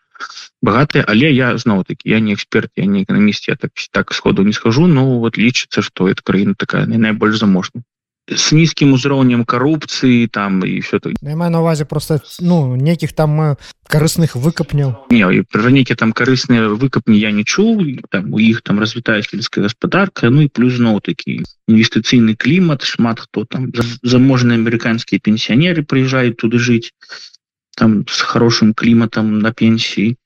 багатыя. 0.64 1.04
Але 1.04 1.28
я 1.28 1.52
зноў 1.60 1.84
такі 1.84 2.08
я 2.08 2.20
не 2.20 2.32
эксперт 2.32 2.72
я 2.76 2.88
не 2.88 3.04
эканаміст 3.04 3.48
я 3.48 3.56
так 3.56 3.72
так 3.92 4.14
сходу 4.14 4.42
не 4.42 4.52
схожу 4.52 4.86
но 4.86 5.20
вот 5.20 5.36
лічыцца 5.36 5.84
што 5.84 6.08
эта 6.08 6.24
краіна 6.24 6.54
такая 6.56 6.86
найбольш 6.86 7.36
заможна 7.36 7.84
с 8.28 8.52
низким 8.52 8.92
узроўнем 8.92 9.44
коррупции 9.44 10.26
там 10.26 10.64
и 10.64 10.80
все 10.80 11.00
маю 11.22 11.50
на 11.50 11.60
увазе 11.60 11.84
просто 11.84 12.22
ну 12.40 12.76
неких 12.76 13.12
там 13.12 13.40
э, 13.40 13.56
корыстных 13.88 14.34
выкапняў 14.34 14.96
не 15.10 15.42
про 15.42 15.70
некі 15.70 15.94
там 15.94 16.12
карысныя 16.12 16.68
выкапні 16.68 17.18
я 17.18 17.32
не 17.32 17.44
чуў 17.44 17.84
там 18.10 18.32
у 18.32 18.38
іх 18.38 18.62
там 18.62 18.80
развітая 18.80 19.22
сельская 19.22 19.62
гаспадарка 19.62 20.30
ну 20.30 20.40
и 20.42 20.48
плюс 20.48 20.74
зноў 20.74 21.00
такі 21.00 21.44
інвестыцыйны 21.68 22.36
клімат 22.36 22.82
шмат 22.82 23.20
хто 23.20 23.44
там. 23.44 23.72
Заможныя 24.02 24.58
амерыканскія 24.58 25.20
пенсионеры 25.20 25.82
приезжают 25.82 26.36
туды 26.36 26.58
жить 26.58 26.92
там 27.76 28.06
с 28.08 28.20
хорошим 28.20 28.74
кліматам 28.74 29.38
на 29.40 29.52
пенсии 29.52 30.16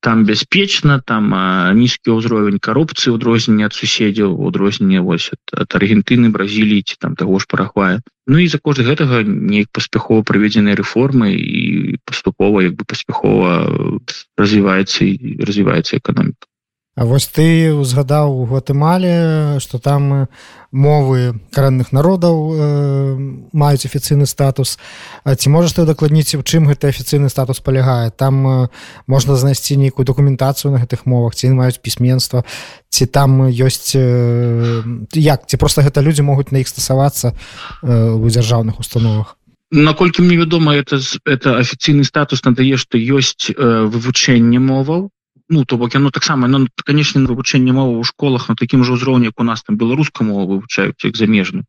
там 0.00 0.24
бяспечна 0.24 1.00
там 1.00 1.30
нізкі 1.78 2.16
ўзровень 2.18 2.58
карупцыі 2.62 3.14
ўдрозненне 3.16 3.68
ад 3.68 3.74
суседзяў 3.74 4.34
удрозненне 4.34 5.00
вось 5.00 5.30
от 5.34 5.70
аргентыны 5.78 6.30
бразіліі 6.34 6.82
ці 6.82 6.96
там 7.00 7.16
таго 7.16 7.38
ж 7.38 7.46
парахвая 7.48 8.02
Ну 8.26 8.38
і 8.42 8.46
за 8.50 8.58
кошт 8.58 8.82
гэтага 8.82 9.22
неяк 9.22 9.70
паспяхова 9.70 10.26
праведзеныя 10.26 10.74
рэформы 10.74 11.30
і 11.38 11.62
паступова 12.02 12.66
як 12.66 12.74
бы 12.74 12.82
паспяхова 12.82 14.02
развіваецца 14.34 15.06
і 15.06 15.38
развіваецца 15.46 16.02
эканоміка 16.02 16.50
А 16.96 17.04
вось 17.04 17.28
ты 17.28 17.76
узгадаў 17.76 18.32
у 18.32 18.44
гватэмале 18.48 19.60
што 19.60 19.76
там 19.78 20.28
мовы 20.72 21.36
карэнных 21.52 21.92
народаў 21.92 22.36
э, 22.56 23.16
маюць 23.52 23.84
афіцыйны 23.84 24.24
статус. 24.24 24.78
А 25.20 25.36
ці 25.36 25.52
можаш 25.52 25.76
ты 25.76 25.84
дакладніць 25.84 26.40
у 26.40 26.42
чым 26.42 26.64
гэты 26.64 26.88
афіцыйны 26.88 27.28
статус 27.28 27.60
палягае? 27.60 28.10
Там 28.16 28.34
э, 28.48 28.68
можна 29.06 29.36
знайсці 29.36 29.76
нейкую 29.76 30.08
дакументацыю 30.08 30.72
на 30.72 30.80
гэтых 30.80 31.04
мовах 31.04 31.36
ці 31.36 31.52
маюць 31.52 31.84
пісьменства 31.84 32.48
ці 32.88 33.04
там 33.04 33.44
ёсць 33.44 33.92
э, 33.92 34.80
як 35.12 35.44
ці 35.44 35.56
просто 35.60 35.84
гэта 35.84 36.00
людзі 36.00 36.24
могуць 36.24 36.48
на 36.48 36.64
іх 36.64 36.68
стасавацца 36.68 37.36
э, 37.84 37.92
у 37.92 38.24
дзяржаўных 38.24 38.80
установах? 38.80 39.36
Наколькі 39.70 40.22
мне 40.22 40.40
вядома 40.40 40.72
это 40.72 40.96
это 41.28 41.60
афіцыйны 41.60 42.08
статус 42.08 42.40
надае 42.48 42.80
што 42.80 42.96
ёсць 42.96 43.52
э, 43.52 43.84
вывучэнне 43.84 44.56
моваў 44.64 45.12
ну 45.48 45.64
то 45.64 45.76
бок 45.76 45.94
яно 45.94 46.10
таксама 46.10 46.48
ну, 46.48 46.66
конечно 46.84 47.20
вывучэнне 47.20 47.72
мова 47.72 48.00
ў 48.00 48.04
школах 48.04 48.48
на 48.48 48.56
такім 48.56 48.84
жа 48.84 48.98
ўзроўні 48.98 49.32
у 49.36 49.42
нас 49.44 49.62
там 49.62 49.76
беларускаму 49.76 50.46
вывучаюць 50.46 51.04
як 51.04 51.16
замежную 51.16 51.64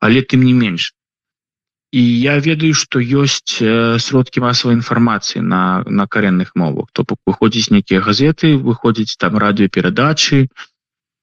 але 0.00 0.22
тым 0.22 0.44
не 0.44 0.52
менш. 0.54 0.94
І 1.90 2.02
я 2.20 2.38
ведаю 2.38 2.74
что 2.74 3.00
ёсць 3.00 3.58
сродкі 4.04 4.44
масавай 4.44 4.76
інфармацыі 4.76 5.40
на 5.40 5.84
на 5.88 6.06
каренных 6.06 6.52
мовах. 6.54 6.92
То 6.92 7.02
бок 7.02 7.18
выходзіць 7.26 7.72
нейкія 7.72 8.00
газеты 8.00 8.56
выходзіць 8.56 9.16
там 9.16 9.38
радыёперадачы 9.38 10.48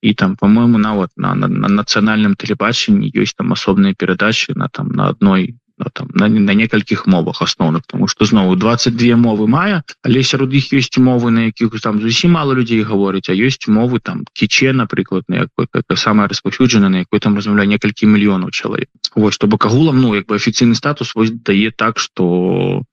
і 0.02 0.14
там 0.14 0.36
по-моему 0.36 0.78
нават 0.78 1.12
на, 1.18 1.36
на, 1.36 1.48
на 1.48 1.70
нацыянальным 1.70 2.36
тэлебачанні 2.36 3.14
ёсць 3.14 3.38
там 3.38 3.54
асобныя 3.54 3.94
перадачы 3.94 4.56
на 4.56 4.68
там 4.70 4.90
на 4.90 5.10
адной 5.14 5.56
ну, 5.78 5.86
там 5.94 6.08
на, 6.14 6.30
на 6.30 6.54
некалькіх 6.54 7.06
мовах 7.08 7.42
асноўных 7.42 7.84
тому 7.88 8.08
что 8.08 8.26
знову 8.26 8.56
22 8.56 9.16
мовы 9.16 9.48
мая 9.48 9.84
але 10.04 10.24
сярод 10.24 10.54
іх 10.54 10.72
ёсць 10.72 10.96
мовы 10.98 11.32
на 11.32 11.52
якіх 11.52 11.76
там 11.82 12.00
зусім 12.02 12.32
мало 12.40 12.56
людзей 12.56 12.84
гаворыць 12.84 13.28
а 13.30 13.36
ёсць 13.36 13.68
мовы 13.68 14.00
там 14.00 14.24
кіче 14.34 14.72
напрыклад 14.72 15.28
на 15.28 15.46
якой 15.46 15.68
самая 15.96 16.28
распаўсюджана 16.28 16.90
на 16.90 17.04
якой 17.04 17.20
там 17.20 17.36
размаўляе 17.36 17.68
некалькі 17.68 18.08
мільёнаў 18.08 18.52
чалавек 18.52 18.90
Вось 19.16 19.38
то 19.38 19.48
бок 19.48 19.66
агулам 19.66 20.00
ну 20.02 20.16
як 20.16 20.28
бы 20.28 20.36
афіцыйны 20.36 20.76
статус 20.76 21.16
вось 21.16 21.32
дае 21.32 21.72
так 21.72 22.00
что 22.00 22.84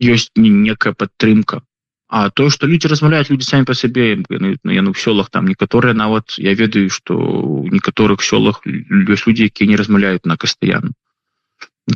ёсць 0.00 0.30
некая 0.36 0.92
падтрымка 0.92 1.60
А 2.10 2.28
то 2.30 2.50
что 2.50 2.66
люди 2.66 2.88
размаўляюць 2.88 3.30
люди 3.30 3.44
самі 3.44 3.64
по 3.64 3.74
сабе 3.74 4.18
яны, 4.28 4.56
яны 4.64 4.92
в 4.92 4.98
сёлах 4.98 5.30
там 5.30 5.46
некаторыя 5.46 5.94
нават 5.94 6.34
я 6.38 6.54
ведаю 6.54 6.90
что 6.90 7.14
у 7.14 7.68
некаторых 7.68 8.24
сёлах 8.24 8.64
ёсць 8.66 9.28
людзі 9.28 9.46
якія 9.46 9.68
не 9.70 9.76
размаўляюць 9.76 10.24
на 10.24 10.36
кастаяну 10.36 10.90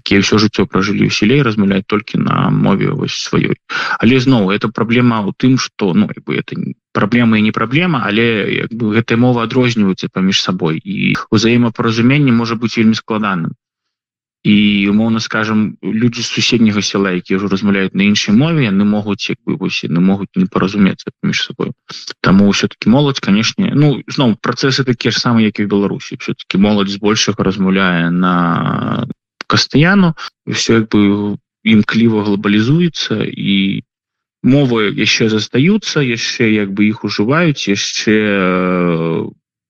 якія 0.04 0.20
ўсё 0.20 0.36
жыццё 0.36 0.68
пражылі 0.68 1.08
ў 1.08 1.10
селей 1.16 1.40
размаўляць 1.40 1.88
толькі 1.88 2.20
на 2.20 2.52
мове 2.52 2.92
вось 2.92 3.16
сваёй 3.16 3.56
але 3.96 4.20
зноў 4.20 4.52
это 4.52 4.68
праблема 4.68 5.24
ў 5.24 5.32
тым 5.32 5.56
что 5.56 5.96
ну 5.96 6.12
бы 6.12 6.36
это 6.36 6.60
праблема 6.92 7.40
і 7.40 7.42
не 7.48 7.52
праблема 7.56 8.04
але 8.04 8.44
як 8.68 8.70
бы 8.76 8.92
гэтая 8.92 9.16
мова 9.16 9.48
адрозніваюцца 9.48 10.12
паміж 10.12 10.44
сабой 10.44 10.76
і 10.84 11.16
узаемапаразуменне 11.32 12.36
можа 12.36 12.54
быць 12.60 12.76
вельмі 12.76 12.94
складаным. 12.94 13.56
І 14.44 14.88
умоўна 14.92 15.20
скажем 15.24 15.78
людзі 15.80 16.20
з 16.22 16.28
суседняга 16.36 16.84
села 16.84 17.16
якія 17.16 17.40
ўжо 17.40 17.48
размаўляюць 17.48 17.96
на 17.96 18.04
іншай 18.04 18.36
мове 18.36 18.68
яны 18.68 18.84
могуць 18.84 19.32
як 19.32 19.40
бы 19.48 19.56
вось 19.56 19.80
яны 19.88 20.04
могуць 20.04 20.28
не 20.36 20.44
паразумецца 20.44 21.16
паміж 21.16 21.48
сабой. 21.48 21.72
Таму 22.20 22.52
все-таки 22.52 22.92
моладзь 22.92 23.24
канешне 23.24 23.72
ну 23.72 24.04
зноў 24.04 24.36
працэсы 24.36 24.84
такія 24.84 25.16
ж 25.16 25.24
самыя 25.24 25.48
як 25.48 25.64
і 25.64 25.64
в 25.64 25.72
беларусі. 25.72 26.20
Все-таки 26.20 26.60
моладзь 26.60 27.00
збольшага 27.00 27.40
размаўляе 27.40 28.12
на 28.12 29.08
кастаяну 29.46 30.14
все 30.46 30.80
як 30.80 30.88
бы 30.88 31.36
імкліва 31.64 32.24
глобалізуецца 32.24 33.24
і 33.24 33.82
мовы 34.44 34.92
яшчэ 34.92 35.28
застаюцца 35.32 36.04
яшчэ 36.04 36.52
як 36.52 36.72
бы 36.76 36.88
іх 36.92 37.04
ужываюць 37.08 37.64
яшчэ 37.68 38.16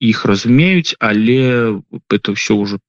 іх 0.01 0.25
разумеюць 0.27 0.99
але 0.99 1.81
это 2.11 2.35
все 2.35 2.59
ўжо 2.59 2.83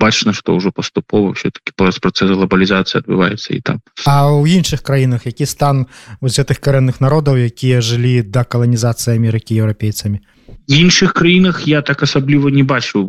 бачна 0.00 0.32
што 0.32 0.56
ўжо 0.56 0.70
паступова 0.72 1.34
все-таки 1.34 1.74
праз 1.76 1.98
працэс 1.98 2.30
глобалізацыі 2.30 3.02
адбываецца 3.02 3.52
і 3.52 3.60
там. 3.60 3.76
А 4.06 4.30
ў 4.30 4.46
іншых 4.48 4.80
краінах 4.80 5.26
які 5.26 5.44
стан 5.44 5.90
вось 6.22 6.38
гэтых 6.38 6.62
карэнных 6.62 7.02
народаў 7.02 7.36
якія 7.36 7.82
жылі 7.82 8.22
да 8.22 8.46
каланізацыі 8.46 9.18
Амерыкі 9.18 9.58
еўрапейцамі 9.58 10.22
іншых 10.68 11.12
краінах 11.12 11.66
я 11.68 11.82
так 11.82 12.02
асабліва 12.02 12.48
не 12.50 12.62
бачу 12.62 13.04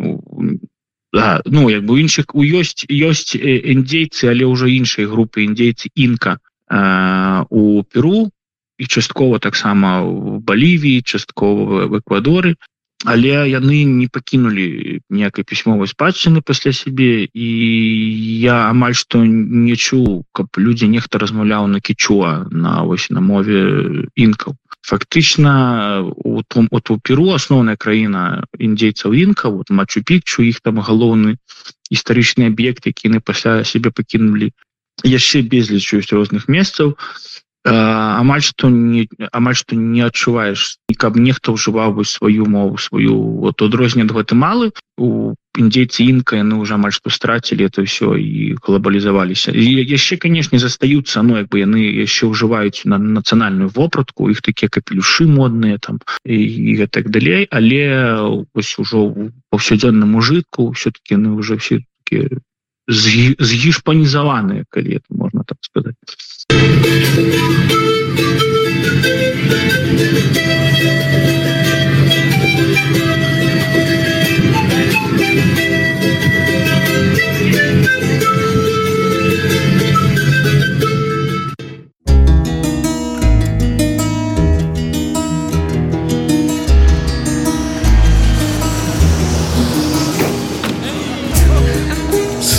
да, 1.13 1.41
ну 1.45 1.69
як 1.69 1.85
бы 1.85 1.99
іншых 2.01 2.33
у 2.33 2.43
ёсць 2.43 2.85
ёсць 2.85 3.35
індзейцы 3.35 4.29
але 4.29 4.45
ўжо 4.45 4.69
іншай 4.69 5.05
групы 5.05 5.43
індзейцы 5.43 5.89
інка. 5.95 6.39
Э, 6.69 7.45
у 7.49 7.83
перу 7.83 8.29
і 8.77 8.85
часткова 8.85 9.39
таксама 9.39 10.01
в 10.01 10.39
балівіі 10.39 11.01
часткова 11.01 11.85
в 11.85 11.99
эквадоры 11.99 12.55
але 13.05 13.47
яны 13.47 13.85
не 13.87 14.07
пакінулі 14.11 14.99
ніякай 15.09 15.43
пісьмовай 15.47 15.87
спадчыны 15.87 16.41
пасля 16.41 16.73
сябе. 16.73 17.29
І 17.31 17.47
я 18.43 18.67
амаль 18.69 18.95
што 18.95 19.23
не 19.23 19.75
чуў 19.75 20.25
каб 20.35 20.51
людзі 20.57 20.91
нехта 20.91 21.19
размаўляў 21.19 21.67
на 21.67 21.79
кічуа 21.79 22.51
на 22.51 22.83
вось 22.83 23.09
на 23.09 23.21
мове 23.21 24.07
інкаў. 24.15 24.55
Фактычна 24.83 26.03
у 26.03 26.43
том 26.43 26.67
от 26.71 26.89
у 26.89 26.99
перу 26.99 27.31
асноўная 27.35 27.75
краіна 27.75 28.43
індзейцаў 28.59 29.13
інка 29.13 29.49
вот 29.49 29.69
мачу-пікчу 29.69 30.43
іх 30.43 30.59
там 30.59 30.79
галоўны 30.79 31.37
гістарычны 31.91 32.51
аб'ект 32.51 32.87
які 32.87 33.07
яны 33.07 33.19
пасля 33.19 33.63
сябе 33.63 33.91
пакінулі 33.91 34.51
яшчэ 35.03 35.43
безліч 35.47 35.95
ёсць 35.95 36.11
розных 36.11 36.47
месцаў 36.47 36.95
амаль 37.71 38.41
што 38.41 38.69
не 38.69 39.07
амаль 39.31 39.55
што 39.55 39.75
не 39.75 40.01
адчуваеш 40.05 40.77
і 40.89 40.95
каб 40.95 41.17
нехта 41.17 41.55
ўжываў 41.55 41.99
бы 41.99 42.05
сваю 42.05 42.45
мову 42.45 42.77
сваю 42.77 43.17
вот 43.45 43.61
адрозне 43.61 44.03
ад 44.03 44.11
гватэмалы 44.11 44.71
у 44.97 45.35
індзейцы 45.57 46.05
інка 46.05 46.39
яны 46.39 46.59
уже 46.59 46.75
амаль 46.75 46.93
што 46.95 47.09
страцілі 47.09 47.65
это 47.67 47.83
все 47.83 48.15
і 48.15 48.55
глобалізаваліся 48.63 49.51
яшчэ 49.53 50.17
канешне 50.17 50.59
застаюцца 50.59 51.23
ну 51.23 51.37
як 51.37 51.49
бы 51.49 51.63
яны 51.63 51.83
яшчэ 51.83 52.29
ўжываюць 52.31 52.85
на 52.85 52.97
нацыянальную 52.97 53.69
вопратку 53.73 54.29
іх 54.29 54.41
такія 54.41 54.69
капелюшы 54.69 55.27
модныя 55.27 55.79
там 55.79 55.99
і, 56.25 56.75
гэтак 56.79 57.09
далей. 57.09 57.47
Але 57.51 58.45
ось 58.53 58.77
ужо 58.79 59.13
паўсядзённым 59.49 60.15
ужытку 60.15 60.71
все-таки 60.71 61.15
яны 61.15 61.33
уже 61.33 61.57
все 61.57 61.81
такі 62.03 62.39
згішпанізаваныя 62.89 64.65
калі 64.69 64.97
это 64.97 65.09
можна 65.09 65.43
так 65.45 65.57
сказать 65.61 65.95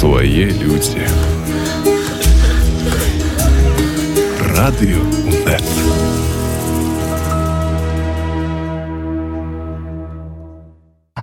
свае 0.01 0.47
людзі 0.63 1.05
радыё 4.61 5.03
нет 5.47 5.63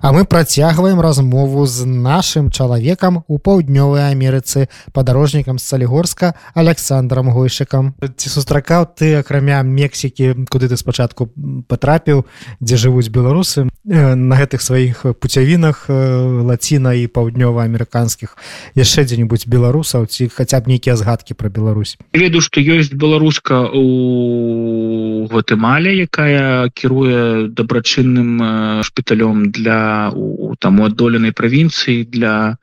А 0.08 0.12
мы 0.12 0.24
працягваем 0.24 1.00
размову 1.00 1.66
з 1.66 1.84
нашым 1.84 2.48
чалавекам 2.50 3.24
у 3.28 3.36
паўднёвай 3.36 4.08
Амерыцы 4.08 4.72
падарожнікам 4.96 5.58
з 5.58 5.68
Салігорска 5.68 6.32
Александром 6.54 7.28
Гойшыкам. 7.28 7.92
Ці 8.16 8.28
сустракаў 8.32 8.88
ты 8.88 9.20
акрамя 9.20 9.60
Мексікі, 9.60 10.48
куды 10.48 10.72
ты 10.72 10.80
спачатку 10.80 11.28
патрапіў, 11.68 12.24
дзе 12.56 12.80
жывуць 12.80 13.12
беларусы 13.12 13.68
на 13.84 14.34
гэтых 14.40 14.64
сваіх 14.64 15.04
пуцявінах 15.20 15.92
лаціна 15.92 16.96
і 16.96 17.04
паўднёва-амерыканскіх 17.12 18.32
яшчэ 18.80 19.04
дзе-нибудь 19.04 19.44
беларусаў 19.44 20.08
ці 20.08 20.32
хаця 20.32 20.64
б 20.64 20.72
нейкія 20.72 20.96
згадкі 20.96 21.36
пра 21.36 21.52
Беларусь. 21.52 22.00
веду, 22.16 22.40
што 22.40 22.64
ёсць 22.64 22.96
беларуска 22.96 23.68
у 23.68 25.28
Гватэмале, 25.28 26.00
якая 26.08 26.72
кіруе 26.72 27.52
дабрачынным 27.52 28.80
шпіталём 28.80 29.52
для 29.52 29.97
у 30.14 30.54
там 30.58 30.80
у 30.80 30.88
адоленай 30.88 31.32
правінцыі 31.32 32.06
для 32.06 32.56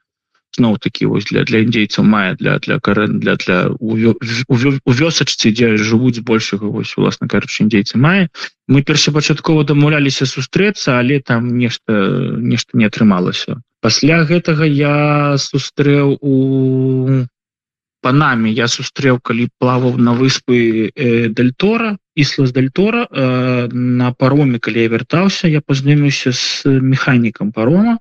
зноў 0.56 0.78
такі 0.80 1.12
вось 1.12 1.28
для 1.30 1.44
для 1.44 1.62
індзейцаў 1.66 2.08
мае 2.08 2.36
для 2.40 2.58
для 2.60 2.80
карен 2.80 3.20
для 3.20 3.36
для 3.36 3.58
у 3.80 3.96
вёсачцы 5.02 5.52
дзе 5.52 5.76
жывуць 5.78 6.24
большага 6.24 6.72
вось 6.72 6.96
уласна 6.98 7.28
кажучы 7.28 7.68
індзейцы 7.68 8.00
мае 8.00 8.32
мы 8.68 8.82
першапачаткова 8.82 9.68
дамаўляліся 9.68 10.26
сустрэцца 10.26 11.00
але 11.00 11.20
там 11.20 11.58
нешта 11.60 12.00
нешта 12.40 12.78
не 12.78 12.88
атрымалася. 12.88 13.60
Пасля 13.82 14.24
гэтага 14.26 14.66
я 14.66 15.38
сустрэў 15.38 16.18
у 16.22 16.36
панамі 18.06 18.54
я 18.54 18.70
сустрэў 18.70 19.18
калі 19.26 19.50
плаваў 19.58 19.98
на 19.98 20.14
выспы 20.14 20.94
э, 20.94 21.28
дельтора 21.34 21.98
іслас 22.14 22.54
дельтора 22.54 23.08
э, 23.10 23.68
на 23.74 24.14
пароме 24.14 24.62
калі 24.62 24.86
я 24.86 24.94
вяртаўся 24.94 25.50
я 25.50 25.62
пазнаёміўся 25.66 26.32
с 26.32 26.64
механікам 26.66 27.52
парома 27.52 27.98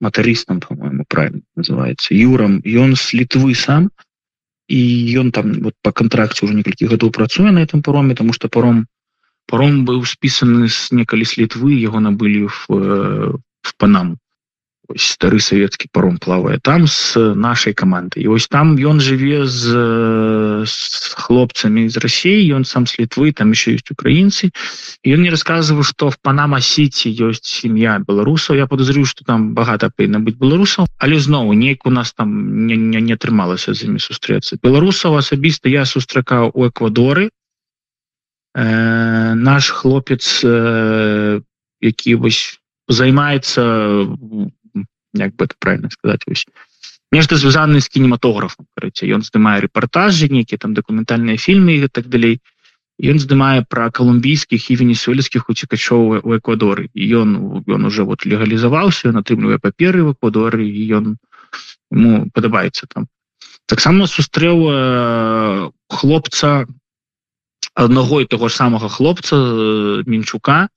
матарыстам 0.00 0.60
по-моему 0.60 1.04
правильно 1.08 1.42
называется 1.56 2.14
юрам. 2.14 2.60
Ён 2.64 2.94
с 2.94 3.12
літвы 3.12 3.54
сам 3.54 3.90
і 4.68 4.80
ён 5.16 5.32
там 5.32 5.52
вот 5.64 5.74
по 5.82 5.92
контракце 5.92 6.44
уже 6.44 6.54
некалькі 6.54 6.92
гадоў 6.92 7.10
працуе 7.10 7.50
на 7.50 7.64
этом 7.64 7.82
пароме 7.82 8.14
тому 8.14 8.32
что 8.32 8.48
паром 8.48 8.86
паром 9.46 9.84
быў 9.88 10.04
спісаны 10.04 10.68
с 10.68 10.92
некалі 10.92 11.24
с 11.24 11.40
літвы 11.40 11.72
его 11.72 12.00
набылі 12.00 12.46
в, 12.46 12.66
э, 12.68 13.32
в 13.62 13.70
панаму 13.76 14.18
ось 14.88 15.04
стары 15.14 15.40
савецкі 15.40 15.88
паром 15.92 16.16
плавае 16.16 16.58
там 16.64 16.86
с 16.88 17.12
нашай 17.36 17.74
камандай 17.76 18.24
і 18.24 18.32
ось 18.32 18.48
там 18.48 18.74
ён 18.80 19.00
жыве 19.04 19.44
з, 19.44 19.76
з 20.64 20.74
хлопцамі 21.12 21.88
з 21.88 21.96
Росіі 22.00 22.56
ён 22.56 22.64
сам 22.64 22.88
с 22.88 22.96
літвы 22.98 23.32
там 23.32 23.52
еще 23.52 23.76
есть 23.76 23.90
украінцы 23.92 24.50
ён 25.04 25.20
не 25.20 25.30
рассказываў 25.30 25.84
что 25.84 26.08
в 26.10 26.16
панама 26.16 26.60
сіці 26.60 27.12
ёсць 27.12 27.44
сям'я 27.44 28.00
беларусаў 28.00 28.56
я 28.56 28.66
подозрю 28.66 29.04
что 29.04 29.24
там 29.24 29.52
багата 29.52 29.92
павінна 29.92 30.24
быць 30.24 30.40
беларусаў 30.40 30.88
але 30.96 31.20
зноў 31.20 31.52
нейк 31.52 31.84
у 31.84 31.90
нас 31.90 32.12
там 32.16 32.66
не, 32.66 32.76
не, 32.76 33.00
не 33.00 33.12
атрымалася 33.12 33.76
з 33.76 33.92
імі 33.92 34.00
сустрэцца 34.00 34.56
беларусаў 34.62 35.20
асабіста 35.20 35.68
я 35.68 35.84
сустракаў 35.84 36.50
у 36.54 36.64
эквадоры 36.64 37.28
э, 38.56 39.34
наш 39.36 39.70
хлопец 39.70 40.40
э, 40.44 41.40
які 41.80 42.14
вось 42.14 42.58
займаецца 42.88 43.62
як 45.14 45.36
бы 45.36 45.44
это 45.44 45.54
правильно 45.58 45.90
сказать 45.90 46.22
ось. 46.26 46.46
Нешта 47.10 47.36
звязаны 47.36 47.80
з 47.80 47.88
кінематографом 47.88 48.66
ён 48.76 49.22
здымае 49.24 49.64
рэпартажы 49.64 50.28
нейкія 50.28 50.58
там 50.58 50.74
дакументальныя 50.74 51.36
фільмы 51.36 51.80
і 51.80 51.88
так 51.88 52.08
далей 52.08 52.40
ён 52.98 53.18
здымае 53.22 53.64
пра 53.64 53.90
калумбійскіх 53.94 54.70
і 54.70 54.76
венесуэльскіх 54.76 55.48
уцікачоў 55.48 56.20
у 56.20 56.34
эквадоры 56.36 56.90
і 56.92 57.02
ён 57.22 57.28
ён 57.64 57.86
уже 57.86 58.02
вот 58.02 58.26
легалізаваўся 58.26 59.14
атрымлівае 59.14 59.58
паперы 59.62 60.02
в 60.02 60.12
эквадоры 60.18 60.66
і 60.66 60.82
ён 60.98 61.16
ему 61.94 62.28
падабаецца 62.34 62.90
там. 62.90 63.08
Таксама 63.64 64.06
сустрэў 64.10 65.72
хлопца 65.88 66.66
аднаго 67.78 68.20
і 68.20 68.26
того 68.26 68.48
ж 68.48 68.56
самага 68.56 68.88
хлопца 68.88 69.36
мінчука. 70.04 70.68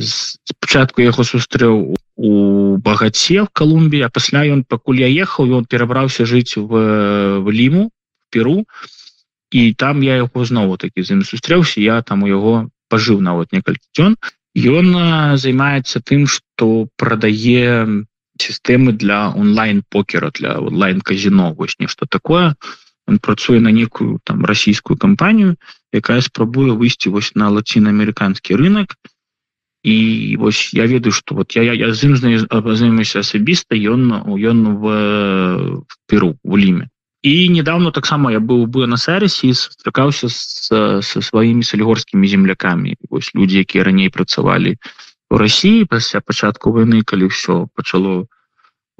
Спачатку 0.00 1.04
яго 1.04 1.22
сустрэў 1.22 1.94
у 2.22 2.76
багаце 2.76 3.42
в 3.42 3.48
Колумбії, 3.48 4.02
а 4.02 4.08
пасля 4.08 4.46
ён 4.46 4.62
пакуль 4.62 5.02
я 5.02 5.10
ехаў 5.10 5.58
ён 5.58 5.66
перабраўся 5.66 6.22
жыць 6.22 6.54
в, 6.54 6.70
в 7.42 7.46
ліму 7.50 7.90
перу. 8.30 8.62
І 9.50 9.74
там 9.74 10.02
я 10.06 10.22
яго 10.22 10.44
знову 10.46 10.78
такі 10.78 11.02
з 11.02 11.18
ім 11.18 11.26
сустрэўся 11.26 11.82
я 11.82 11.98
там 12.06 12.22
у 12.22 12.30
яго 12.30 12.70
пажыў 12.86 13.18
нават 13.18 13.50
некалькі 13.50 13.82
дзён 13.98 14.14
ён 14.54 14.86
займаецца 15.34 15.98
тым 15.98 16.30
что 16.30 16.86
прадае 16.94 18.06
сістэмы 18.38 18.94
для 18.94 19.34
онлайн 19.34 19.82
покера 19.82 20.30
для 20.30 20.62
онлайн 20.62 21.02
казино 21.02 21.52
вось 21.58 21.74
нешта 21.82 22.06
такое. 22.06 22.54
Он 23.10 23.18
працуе 23.18 23.58
на 23.58 23.74
некую 23.74 24.22
там 24.22 24.46
расійскую 24.46 24.94
кампанію 24.96 25.58
якая 25.90 26.22
спрабуе 26.22 26.70
выйсці 26.70 27.10
вось 27.10 27.34
на 27.34 27.50
лацінаамерыканскі 27.50 28.54
рынок. 28.54 28.94
і 28.94 29.11
і 29.82 30.36
вось 30.38 30.74
я 30.74 30.86
ведаю 30.86 31.12
что 31.12 31.34
вот 31.34 31.56
я, 31.56 31.62
я, 31.62 31.74
я 31.74 31.92
з 31.92 32.04
ім 32.04 32.16
знаюся 32.16 33.18
асабіста 33.18 33.74
ён 33.74 34.22
ён 34.38 34.78
в, 34.78 34.84
в 35.82 35.94
перу 36.06 36.38
в 36.44 36.56
ліме 36.56 36.88
і 37.22 37.48
недавно 37.48 37.90
таксама 37.90 38.32
я 38.32 38.38
быў 38.38 38.66
бы 38.66 38.86
на 38.86 38.96
сэресе 38.96 39.54
сустракаўся 39.54 40.28
со 40.28 41.02
сваімі 41.02 41.62
салігорскімі 41.62 42.28
землякамі 42.28 42.96
вось 43.10 43.34
людзі 43.34 43.58
якія 43.66 43.84
раней 43.84 44.08
працавалі 44.08 44.78
у 45.30 45.38
Росіі 45.38 45.84
пасля 45.84 46.20
пачатку 46.20 46.70
войны 46.70 47.02
калі 47.02 47.26
ўсё 47.26 47.66
пачало 47.74 48.26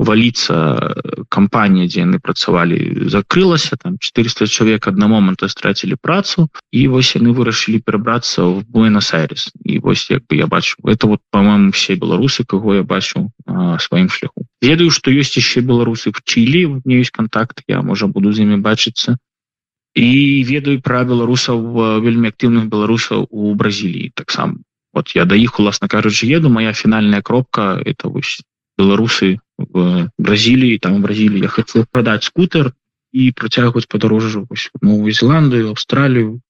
валіцца 0.02 0.94
кампанія 1.28 1.86
дзе 1.86 2.04
яны 2.04 2.18
працавалі 2.18 3.08
закрылася 3.08 3.76
там 3.76 3.98
400 3.98 4.46
чалавек 4.46 4.88
адна 4.90 5.06
моманта 5.06 5.48
страцілі 5.48 5.96
працу 6.00 6.48
і 6.70 6.86
вось 6.88 7.14
яны 7.16 7.32
вырашылі 7.32 7.80
перабрацца 7.80 8.44
в 8.44 8.62
буэнос-айрес. 8.68 9.52
І 9.64 9.78
вось 9.78 10.10
як 10.10 10.26
бы 10.26 10.36
я 10.36 10.46
бачу 10.46 10.76
это 10.84 11.06
вот 11.06 11.20
по-моему 11.30 11.72
все 11.72 11.94
беларусы 11.94 12.44
кого 12.44 12.74
я 12.74 12.82
бачу 12.82 13.30
сваім 13.78 14.08
шляху 14.08 14.46
ведаю 14.60 14.90
что 14.90 15.10
ёсць 15.10 15.36
яшчэ 15.36 15.62
беларусы 15.62 16.12
в 16.12 16.22
Чілі 16.24 16.82
не 16.84 17.00
ёсць 17.00 17.10
контакт 17.10 17.62
я 17.68 17.82
можа 17.82 18.06
буду 18.06 18.32
з 18.32 18.42
імі 18.42 18.62
бачыцца 18.62 19.16
і 19.94 20.08
ведаю 20.48 20.80
пра 20.80 21.04
беларусаў 21.04 22.00
вельмі 22.00 22.32
актыўных 22.32 22.68
беларусаў 22.72 23.28
у 23.30 23.54
Бразіліі 23.54 24.12
таксама 24.14 24.56
вот 24.92 25.14
я 25.16 25.24
да 25.24 25.36
іх 25.36 25.60
уласна 25.60 25.88
кажучы 25.88 26.26
еду 26.26 26.48
моя 26.48 26.72
фінальная 26.72 27.22
кропка 27.22 27.80
это 27.84 28.08
вось 28.08 28.40
беларусы 28.78 29.38
в 29.70 30.10
бразіліі 30.18 30.78
там 30.78 31.02
бразілі 31.02 31.40
я 31.40 31.48
хочу 31.48 31.86
продать 31.90 32.22
скутер 32.22 32.72
і 33.12 33.32
працягваць 33.32 33.86
падарожжу 33.86 34.48
новую 34.82 35.12
зеландыю 35.12 35.68
австралію 35.68 36.40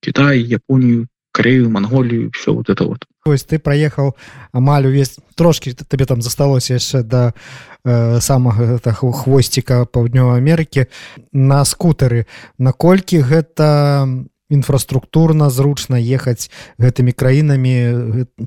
Китай 0.00 0.42
японію 0.42 1.06
корею 1.32 1.70
монголію 1.70 2.30
все 2.30 2.52
вот 2.52 2.68
это 2.68 2.84
вот. 2.84 3.04
Ось 3.24 3.44
ты 3.44 3.58
проехал 3.58 4.16
амаль 4.52 4.86
увесь 4.86 5.18
трошки 5.34 5.72
табе 5.72 6.04
там 6.04 6.22
засталося 6.22 6.74
яшчэ 6.74 7.02
до 7.02 7.34
э, 7.84 8.20
самага 8.20 8.78
хвосціка 8.78 9.84
паўднёвай 9.84 10.40
Амерыкі 10.40 10.86
на 11.32 11.64
скутары 11.64 12.26
наколькі 12.58 13.20
гэта 13.20 14.08
інфраструктурна 14.50 15.50
зручна 15.50 16.00
ехаць 16.00 16.50
гэтымі 16.78 17.12
краінамі 17.12 17.74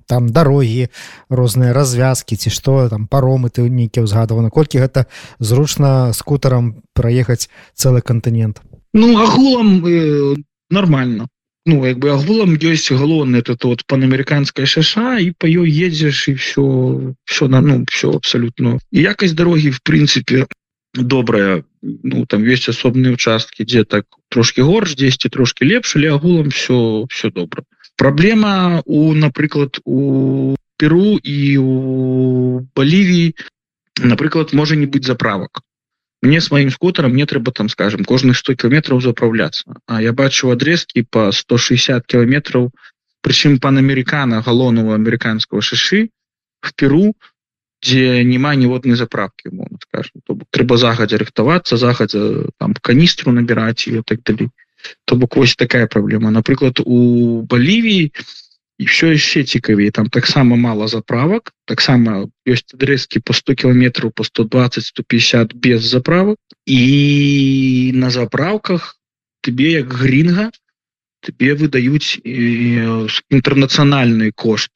там 0.06 0.30
дарогі 0.30 0.90
розныя 1.30 1.74
развязкі 1.74 2.36
ці 2.36 2.50
што 2.50 2.90
там 2.90 3.08
паромы 3.08 3.50
ты 3.50 3.70
нейкі 3.70 4.06
ўзгадаваны. 4.06 4.50
Колькі 4.50 4.82
гэта 4.82 5.06
зручна 5.40 6.14
скутарам 6.14 6.82
праехаць 6.94 7.50
цэлы 7.76 8.02
кантынент? 8.02 8.62
Ну 8.94 9.16
агулам 9.22 9.86
э, 9.86 10.36
нормально 10.70 11.30
ну 11.66 11.86
як 11.86 12.00
бы 12.00 12.10
агулам 12.10 12.58
ёсць 12.58 12.90
галоўны 12.90 13.38
это 13.38 13.56
тот 13.56 13.86
панамерыканская 13.86 14.66
шаша 14.66 15.20
і 15.22 15.32
па 15.38 15.46
ёй 15.46 15.70
едзеш 15.70 16.28
і 16.30 16.34
все 16.34 16.66
все 17.26 17.48
на 17.48 17.62
ну 17.62 17.86
все 17.90 18.10
абсолютно 18.10 18.80
і 18.92 19.02
якасць 19.02 19.38
дарогі 19.38 19.70
в 19.70 19.82
прынцыпе 19.86 20.48
добрая 20.94 21.64
ну 21.82 22.26
там 22.26 22.44
весь 22.44 22.68
асобныя 22.70 23.14
участкі 23.14 23.64
дзе 23.64 23.84
так 23.84 24.06
трошки 24.30 24.62
горш 24.62 24.96
10 24.96 25.32
трошки 25.32 25.64
лепш 25.64 25.96
але 25.96 26.12
агулам 26.12 26.50
все 26.50 27.06
все 27.10 27.30
добра. 27.30 27.64
Праблема 27.98 28.82
у 28.86 29.14
напрыклад 29.14 29.80
у 29.86 30.56
перу 30.78 31.18
і 31.24 31.58
у 31.58 32.68
балівіі 32.76 33.36
напрыклад 34.02 34.54
можа 34.54 34.76
не 34.76 34.86
быць 34.86 35.06
заправак. 35.06 35.62
Мне 36.22 36.40
с 36.42 36.52
моим 36.52 36.70
скутером 36.70 37.14
мне 37.14 37.26
трэба 37.26 37.52
там 37.52 37.70
скажем 37.70 38.06
кожных 38.06 38.38
100 38.38 38.56
километров 38.56 39.02
заправляться 39.02 39.66
А 39.88 40.02
я 40.02 40.14
бачу 40.14 40.52
адрезки 40.52 41.02
по 41.02 41.32
160 41.32 42.06
километров 42.06 42.72
причым 43.22 43.60
панамерикана 43.60 44.42
галоўного 44.42 44.94
американского 44.96 45.62
шашы 45.62 46.10
в 46.62 46.74
перу 46.76 47.16
где 47.82 48.24
няма 48.24 48.56
ніводнай 48.56 48.96
заправки 48.96 49.50
скажем 49.92 50.22
трэба 50.52 50.78
загадзя 50.78 51.20
рыхтавацца 51.20 51.78
загадзя 51.78 52.48
там 52.58 52.74
каністру 52.74 53.32
набирать 53.32 53.88
ее 53.88 54.04
так 54.04 54.24
далей. 54.24 54.50
То 55.06 55.16
бок 55.16 55.36
вось 55.36 55.56
такая 55.56 55.88
проблема 55.88 56.32
напрыклад 56.32 56.80
у 56.86 57.42
Балівіі 57.44 58.12
і 58.80 58.86
все 58.86 59.14
яшчэ 59.14 59.44
цікавей 59.44 59.92
там 59.92 60.10
таксама 60.10 60.56
мало 60.56 60.88
заправак 60.88 61.54
таксама 61.68 62.32
ёсць 62.48 62.74
адрэзкі 62.74 63.20
по 63.20 63.34
100 63.34 63.56
кіметраў 63.68 64.12
по 64.16 64.24
120 64.24 64.84
150 64.84 65.54
без 65.54 65.84
заправак. 65.84 66.38
І 66.66 67.92
на 67.96 68.10
заправках 68.10 68.98
тебе 69.42 69.72
як 69.72 69.94
гринга 69.94 70.50
тебе 71.22 71.54
выдаюць 71.54 72.18
інтэрнацыянальны 73.30 74.32
кошт 74.32 74.72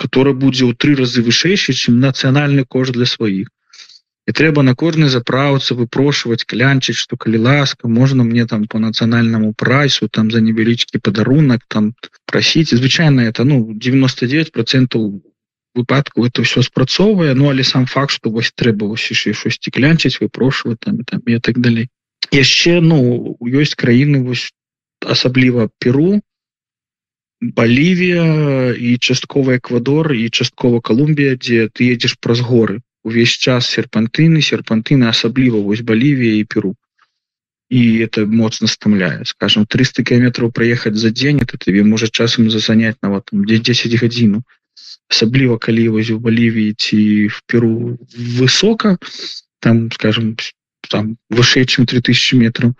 который 0.00 0.32
будзе 0.32 0.64
ў 0.64 0.72
тры 0.74 0.96
разы 0.96 1.20
вышэйшы 1.20 1.76
чым 1.76 2.00
нацыянальны 2.00 2.64
кошт 2.64 2.96
для 2.96 3.06
сваіх 3.06 3.52
і 4.30 4.32
трэба 4.32 4.62
на 4.62 4.76
кожнай 4.78 5.10
заправцы 5.10 5.74
выпрошваць 5.74 6.46
клянчыць 6.50 6.98
что 6.98 7.16
калі 7.22 7.38
ласка 7.46 7.88
можна 7.90 8.22
мне 8.26 8.46
там 8.46 8.66
по 8.70 8.78
нацыянальнаму 8.78 9.54
прайсу 9.62 10.06
там 10.06 10.30
за 10.30 10.40
невялічкі 10.48 11.00
падарунак 11.02 11.64
там 11.74 11.88
прасіць 12.30 12.70
звычайно 12.70 13.26
это 13.26 13.42
ну 13.42 13.56
99 13.74 14.52
процентов 14.52 15.18
выпадку 15.74 16.26
это 16.26 16.44
все 16.46 16.62
спрацоўвае 16.62 17.34
Ну 17.34 17.50
але 17.50 17.64
сам 17.64 17.86
факт 17.86 18.14
что 18.14 18.30
вось 18.30 18.52
трэба 18.54 18.94
шосьці 18.96 19.70
клянчыць 19.70 20.20
выпрошваць 20.22 20.78
там, 20.78 21.02
там 21.10 21.20
і 21.26 21.38
так 21.40 21.58
далей 21.58 21.88
яшчэ 22.30 22.78
ну 22.80 23.36
ёсць 23.42 23.74
краіны 23.74 24.22
вось 24.22 24.52
асабліва 25.16 25.70
перу 25.78 26.20
Балівія 27.40 28.76
і 28.76 28.94
часткова 28.98 29.58
эквадор 29.58 30.12
і 30.12 30.30
часткова 30.30 30.80
Колумбія 30.80 31.34
дзе 31.34 31.66
ты 31.72 31.90
едзеш 31.90 32.14
праз 32.20 32.46
горы 32.46 32.78
увесь 33.04 33.36
час 33.36 33.66
серпантыны 33.66 34.40
серпантыны 34.44 35.08
асабліва 35.08 35.60
вось 35.60 35.80
Балівія 35.80 36.36
і 36.40 36.44
перу. 36.44 36.74
І 37.70 38.02
это 38.02 38.26
моцна 38.26 38.66
стамляе 38.66 39.24
скажем 39.24 39.66
300 39.66 40.02
кіметраў 40.02 40.50
проехаць 40.50 40.98
за 40.98 41.10
дзень 41.10 41.38
это 41.38 41.56
тебе 41.56 41.84
можа 41.84 42.08
часам 42.08 42.50
засанять 42.50 42.98
нават 43.02 43.30
там 43.30 43.42
где 43.42 43.58
10 43.58 43.94
гадзіну 43.94 44.42
асабліва 45.10 45.58
калі 45.58 45.88
вось 45.88 46.10
у 46.10 46.18
Балівіі 46.18 46.74
ці 46.74 47.28
в 47.28 47.42
перу 47.46 47.98
высока 48.16 48.98
там 49.60 49.90
скажем 49.92 50.36
там 50.88 51.16
вышэй 51.30 51.64
чым 51.64 51.86
3000 51.86 52.36
метров. 52.36 52.74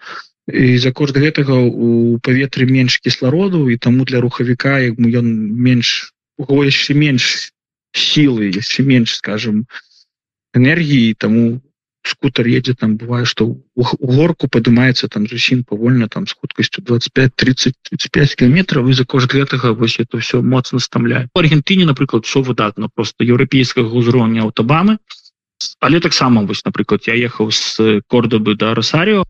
І 0.51 0.79
за 0.79 0.91
кошт 0.91 1.15
гэтага 1.15 1.55
у 1.63 2.19
паветры 2.19 2.67
менш 2.67 2.99
кіслароду 2.99 3.71
і 3.71 3.77
таму 3.77 4.05
для 4.05 4.21
рухавіка 4.21 4.81
як 4.83 4.99
ён 4.99 5.27
менш 5.55 6.11
яшчэ 6.39 6.99
менш 6.99 7.55
сілы 7.95 8.51
яшчэ 8.51 8.83
менш 8.83 9.15
скажем 9.15 9.67
энергии 10.55 11.15
тому 11.15 11.61
скутер 12.03 12.47
едет 12.47 12.79
там 12.79 12.97
бывает 12.97 13.27
что 13.27 13.47
у 13.47 13.85
горку 14.07 14.49
поднимается 14.49 15.09
там 15.09 15.27
зусім 15.27 15.65
повольно 15.65 16.09
там 16.09 16.27
с 16.27 16.33
хуткостью 16.33 16.83
25 16.85 17.35
30 17.35 17.75
35 17.83 18.37
километров 18.37 18.89
и 18.89 18.93
за 18.93 19.05
кожа 19.05 19.29
гэтага 19.29 19.75
вось 19.75 19.99
это 20.01 20.19
все 20.19 20.41
моцно 20.41 20.79
стамляет 20.79 21.29
в 21.35 21.39
аргентине 21.39 21.85
напрыклад 21.85 22.25
все 22.25 22.41
выдатно 22.43 22.89
просто 22.89 23.25
еўрапейскага 23.25 23.93
узроўня 23.93 24.43
аўтабамы 24.43 24.99
але 25.81 26.01
таксама 26.01 26.43
вось 26.43 26.65
напрыклад 26.65 27.03
я 27.07 27.15
ехаў 27.15 27.51
с 27.51 28.01
кордобы 28.09 28.55
до 28.57 28.75
росарио 28.75 29.25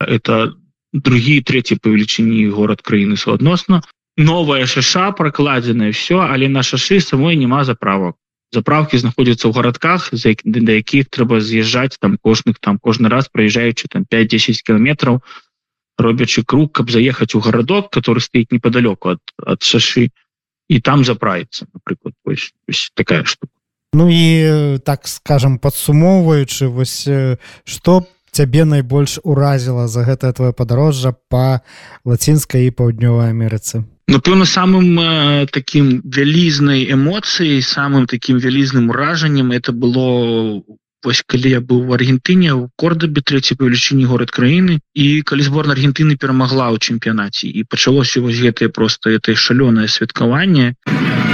это 0.00 0.54
другі 0.92 1.40
третий 1.40 1.76
по 1.76 1.90
велічыні 1.90 2.46
город 2.48 2.82
краіны 2.82 3.16
суадносна 3.16 3.82
новая 4.16 4.66
шаша 4.66 5.10
прокладзеная 5.10 5.90
все 5.90 6.20
але 6.20 6.48
на 6.48 6.62
шашы 6.62 7.00
самой 7.00 7.36
няма 7.36 7.64
заправок 7.64 8.16
заправки 8.52 9.00
знаходзяцца 9.00 9.48
ў 9.48 9.52
гарадках 9.56 10.12
за 10.12 10.36
да 10.44 10.72
якіх 10.76 11.08
трэба 11.08 11.40
з'язджаць 11.40 11.96
там 11.96 12.20
кожных 12.20 12.60
там 12.60 12.78
кожны 12.78 13.08
раз 13.08 13.32
проезжаючы 13.32 13.88
там 13.88 14.04
5-10 14.04 14.60
кіметраў 14.60 15.24
робячы 15.98 16.44
круг 16.44 16.72
каб 16.72 16.92
заехаць 16.92 17.34
у 17.34 17.40
гарадок 17.40 17.88
который 17.88 18.20
стаіць 18.20 18.52
неподалеку 18.52 19.16
от 19.16 19.22
от 19.40 19.64
шашы 19.64 20.12
і 20.68 20.80
там 20.80 21.04
заправіцца 21.04 21.66
напрыклад 21.72 22.14
вось, 22.24 22.52
вось 22.68 22.92
такая 22.94 23.24
штука. 23.24 23.52
Ну 23.92 24.08
і 24.08 24.78
так 24.84 25.08
скажем 25.08 25.58
подсумоўваючы 25.58 26.68
вось 26.68 27.08
что 27.64 28.06
цябе 28.32 28.64
найбольш 28.64 29.20
уразіла 29.22 29.86
за 29.88 30.02
гэтае 30.08 30.32
твоё 30.32 30.52
падарожжа 30.56 31.12
по 31.28 31.60
лацінскай 32.04 32.66
і 32.66 32.74
паўднёвай 32.74 33.30
Амерыцы? 33.30 33.84
Напэўна 34.08 34.44
самым 34.44 34.98
э, 34.98 35.46
таким 35.52 36.00
вялізнай 36.04 36.88
эмоцыяй 36.90 37.62
самым 37.62 38.06
таким 38.06 38.38
вялізным 38.38 38.90
уражаннем 38.90 39.52
это 39.52 39.72
было 39.72 40.64
вось 41.04 41.22
калі 41.26 41.50
я 41.50 41.60
быў 41.60 41.86
в 41.86 41.92
аргентыне 41.92 42.54
у 42.54 42.70
кордабе 42.76 43.22
третий 43.22 43.54
по 43.54 43.64
велічыні 43.64 44.04
город 44.04 44.30
краіны. 44.30 44.80
І 44.94 45.22
калі 45.22 45.42
зборна 45.42 45.74
аргентыны 45.74 46.16
перамагла 46.16 46.70
ў 46.72 46.78
чэмпіянаце 46.78 47.50
і 47.50 47.64
пачалося 47.64 48.20
вось 48.20 48.38
гэтае 48.38 48.68
просто 48.68 49.10
это 49.10 49.34
шалёнае 49.34 49.88
святкаванне. 49.88 50.74
а 50.86 51.31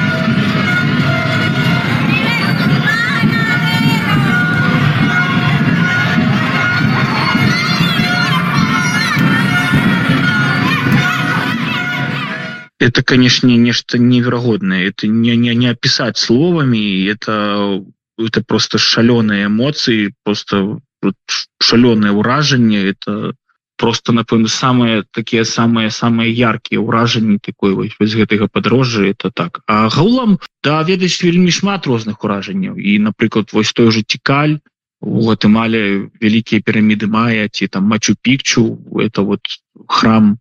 это 12.79 13.03
конечно 13.03 13.47
нечто 13.47 13.99
невероятное. 13.99 14.89
Это 14.89 15.07
не 15.07 15.37
не 15.37 15.55
не 15.55 15.67
описать 15.69 16.17
словами 16.17 17.07
это 17.07 17.85
это 18.19 18.43
просто 18.43 18.79
шаленые 18.79 19.47
эмоции 19.47 20.15
просто 20.25 20.81
вот, 21.03 21.15
шаленое 21.61 22.13
уражение 22.13 22.91
это 22.91 23.35
просто 23.77 24.13
напэўна 24.13 24.49
самые 24.49 25.05
такие 25.11 25.45
самые 25.45 25.91
самые 25.91 26.33
яркие 26.33 26.81
уражанні 26.81 27.39
такой 27.39 27.75
вось, 27.75 27.95
вось 27.99 28.15
гэтага 28.15 28.49
падарожжа 28.49 29.07
это 29.07 29.31
так. 29.31 29.61
А 29.67 29.89
гулам 29.89 30.39
да 30.63 30.83
ведаць 30.83 31.23
вельмі 31.23 31.51
шмат 31.51 31.87
розных 31.87 32.25
уражанняў. 32.25 32.77
І 32.77 32.99
напрыклад 32.99 33.51
вось 33.53 33.73
той 33.73 33.91
же 33.91 34.03
цікаль 34.03 34.59
у 35.01 35.31
гатымале 35.31 36.11
вялікія 36.21 36.61
піраміды 36.61 37.07
мая 37.07 37.49
ці 37.49 37.71
там 37.71 37.85
мачу 37.85 38.19
пікчу 38.21 38.79
это 38.99 39.23
вот 39.23 39.47
храм 39.87 40.39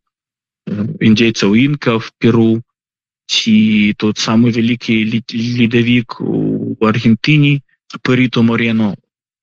індзейцаў 0.67 1.55
інков 1.55 2.11
перу 2.19 2.61
ці 3.27 3.93
тот 3.97 4.17
самый 4.17 4.51
вялікі 4.55 5.23
ледавік 5.31 6.21
у 6.21 6.77
аргентыні 6.81 7.61
париту 8.01 8.43
морено. 8.43 8.95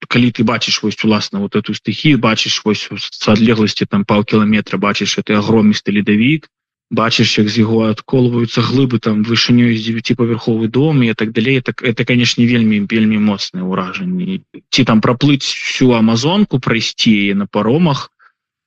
Калі 0.04 0.28
ты 0.36 0.44
бачыш 0.44 0.82
вось 0.82 1.00
уласна 1.04 1.40
вот 1.40 1.56
эту 1.56 1.72
стыхію 1.72 2.20
бачыш 2.20 2.60
вось 2.64 2.88
с 2.92 3.28
адлегласці 3.28 3.88
там 3.88 4.04
паўкіламетра 4.04 4.76
бачыш 4.76 5.16
это 5.18 5.40
агромісты 5.40 5.96
ледавік 5.96 6.48
бачыш 6.90 7.38
як 7.38 7.48
з 7.48 7.64
яго 7.64 7.88
адколваюцца 7.88 8.60
глыбы 8.60 9.00
там 9.00 9.24
вышынёй 9.24 9.76
з 9.76 9.96
9павярховы 9.96 10.68
дом 10.68 11.02
і 11.02 11.14
так 11.14 11.32
далей 11.32 11.60
так 11.60 11.82
это 11.82 12.04
канешне 12.04 12.46
вельмі 12.46 12.84
вельмі 12.84 13.18
моцныя 13.18 13.64
ўражанні 13.64 14.44
ці 14.70 14.84
там 14.84 15.00
праплыць 15.00 15.48
всю 15.48 15.96
амазонку 15.96 16.60
прайсці 16.60 17.34
на 17.34 17.46
паромах 17.46 18.13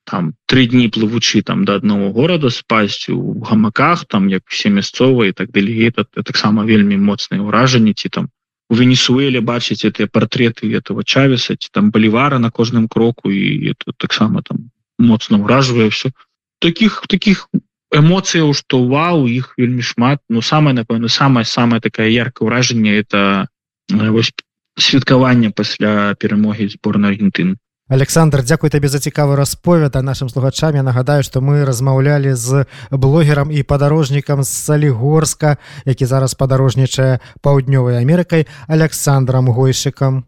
там 0.08 0.34
три 0.48 0.68
дні 0.72 0.88
плывучы 0.88 1.44
там 1.44 1.66
до 1.66 1.76
адного 1.76 2.12
города 2.16 2.50
спасць 2.50 3.10
у 3.10 3.44
гамаках 3.44 4.06
там 4.06 4.32
як 4.32 4.48
все 4.48 4.70
мясцовыя 4.70 5.34
так 5.34 5.52
далей 5.52 5.92
это 5.92 6.08
таксама 6.24 6.64
вельмі 6.64 6.96
моцныя 6.96 7.44
ўражанні 7.44 7.94
ці 7.94 8.10
там 8.10 8.32
у 8.70 8.76
венесуэле 8.76 9.44
бачыць 9.44 9.84
это 9.84 10.08
портреты 10.08 10.72
этого 10.72 11.04
чавеса 11.04 11.60
ці 11.60 11.70
там 11.72 11.92
балівара 11.92 12.40
на 12.40 12.52
кожным 12.52 12.88
кроку 12.88 13.32
і 13.32 13.76
это 13.76 13.92
таксама 13.98 14.42
там 14.42 14.72
моцна 14.98 15.38
ўражвае 15.38 15.90
все. 15.90 16.12
Таких 16.60 17.04
таких 17.08 17.48
эмоцыяў 17.92 18.54
што 18.54 18.84
вау 18.88 19.28
іх 19.28 19.54
вельмі 19.58 19.82
шмат. 19.82 20.20
Но 20.30 20.42
самое 20.42 20.76
напэўна 20.76 21.08
самое 21.08 21.46
самое 21.46 21.82
такое 21.82 22.10
яркое 22.10 22.48
ўражанне 22.48 22.96
это 22.96 23.48
вось 23.92 24.32
святкаванне 24.80 25.52
пасля 25.52 26.16
перамогі 26.16 26.68
зборной 26.68 27.12
Аргентыны 27.12 27.60
Александр 27.88 28.44
дзякуй 28.44 28.68
табе 28.68 28.92
за 28.92 29.00
цікавы 29.00 29.40
расповед 29.40 29.96
а 29.96 30.02
нашим 30.02 30.28
слухачам. 30.28 30.76
Я 30.76 30.84
нагадаю 30.84 31.24
што 31.24 31.40
мы 31.40 31.64
размаўлялі 31.64 32.36
з 32.36 32.68
блогерам 32.92 33.48
і 33.48 33.64
падарожнікам 33.64 34.44
з 34.44 34.50
салігорска 34.50 35.56
які 35.86 36.06
зараз 36.06 36.36
падарожнічае 36.36 37.20
паўднёвай 37.40 38.04
Амерыкай 38.04 38.48
Александром 38.68 39.48
гойшыкам. 39.48 40.28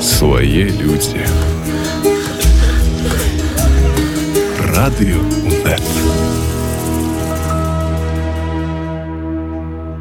Свае 0.00 0.72
людзі. 0.80 1.20
Радыё 4.72 5.20
у 5.20 6.11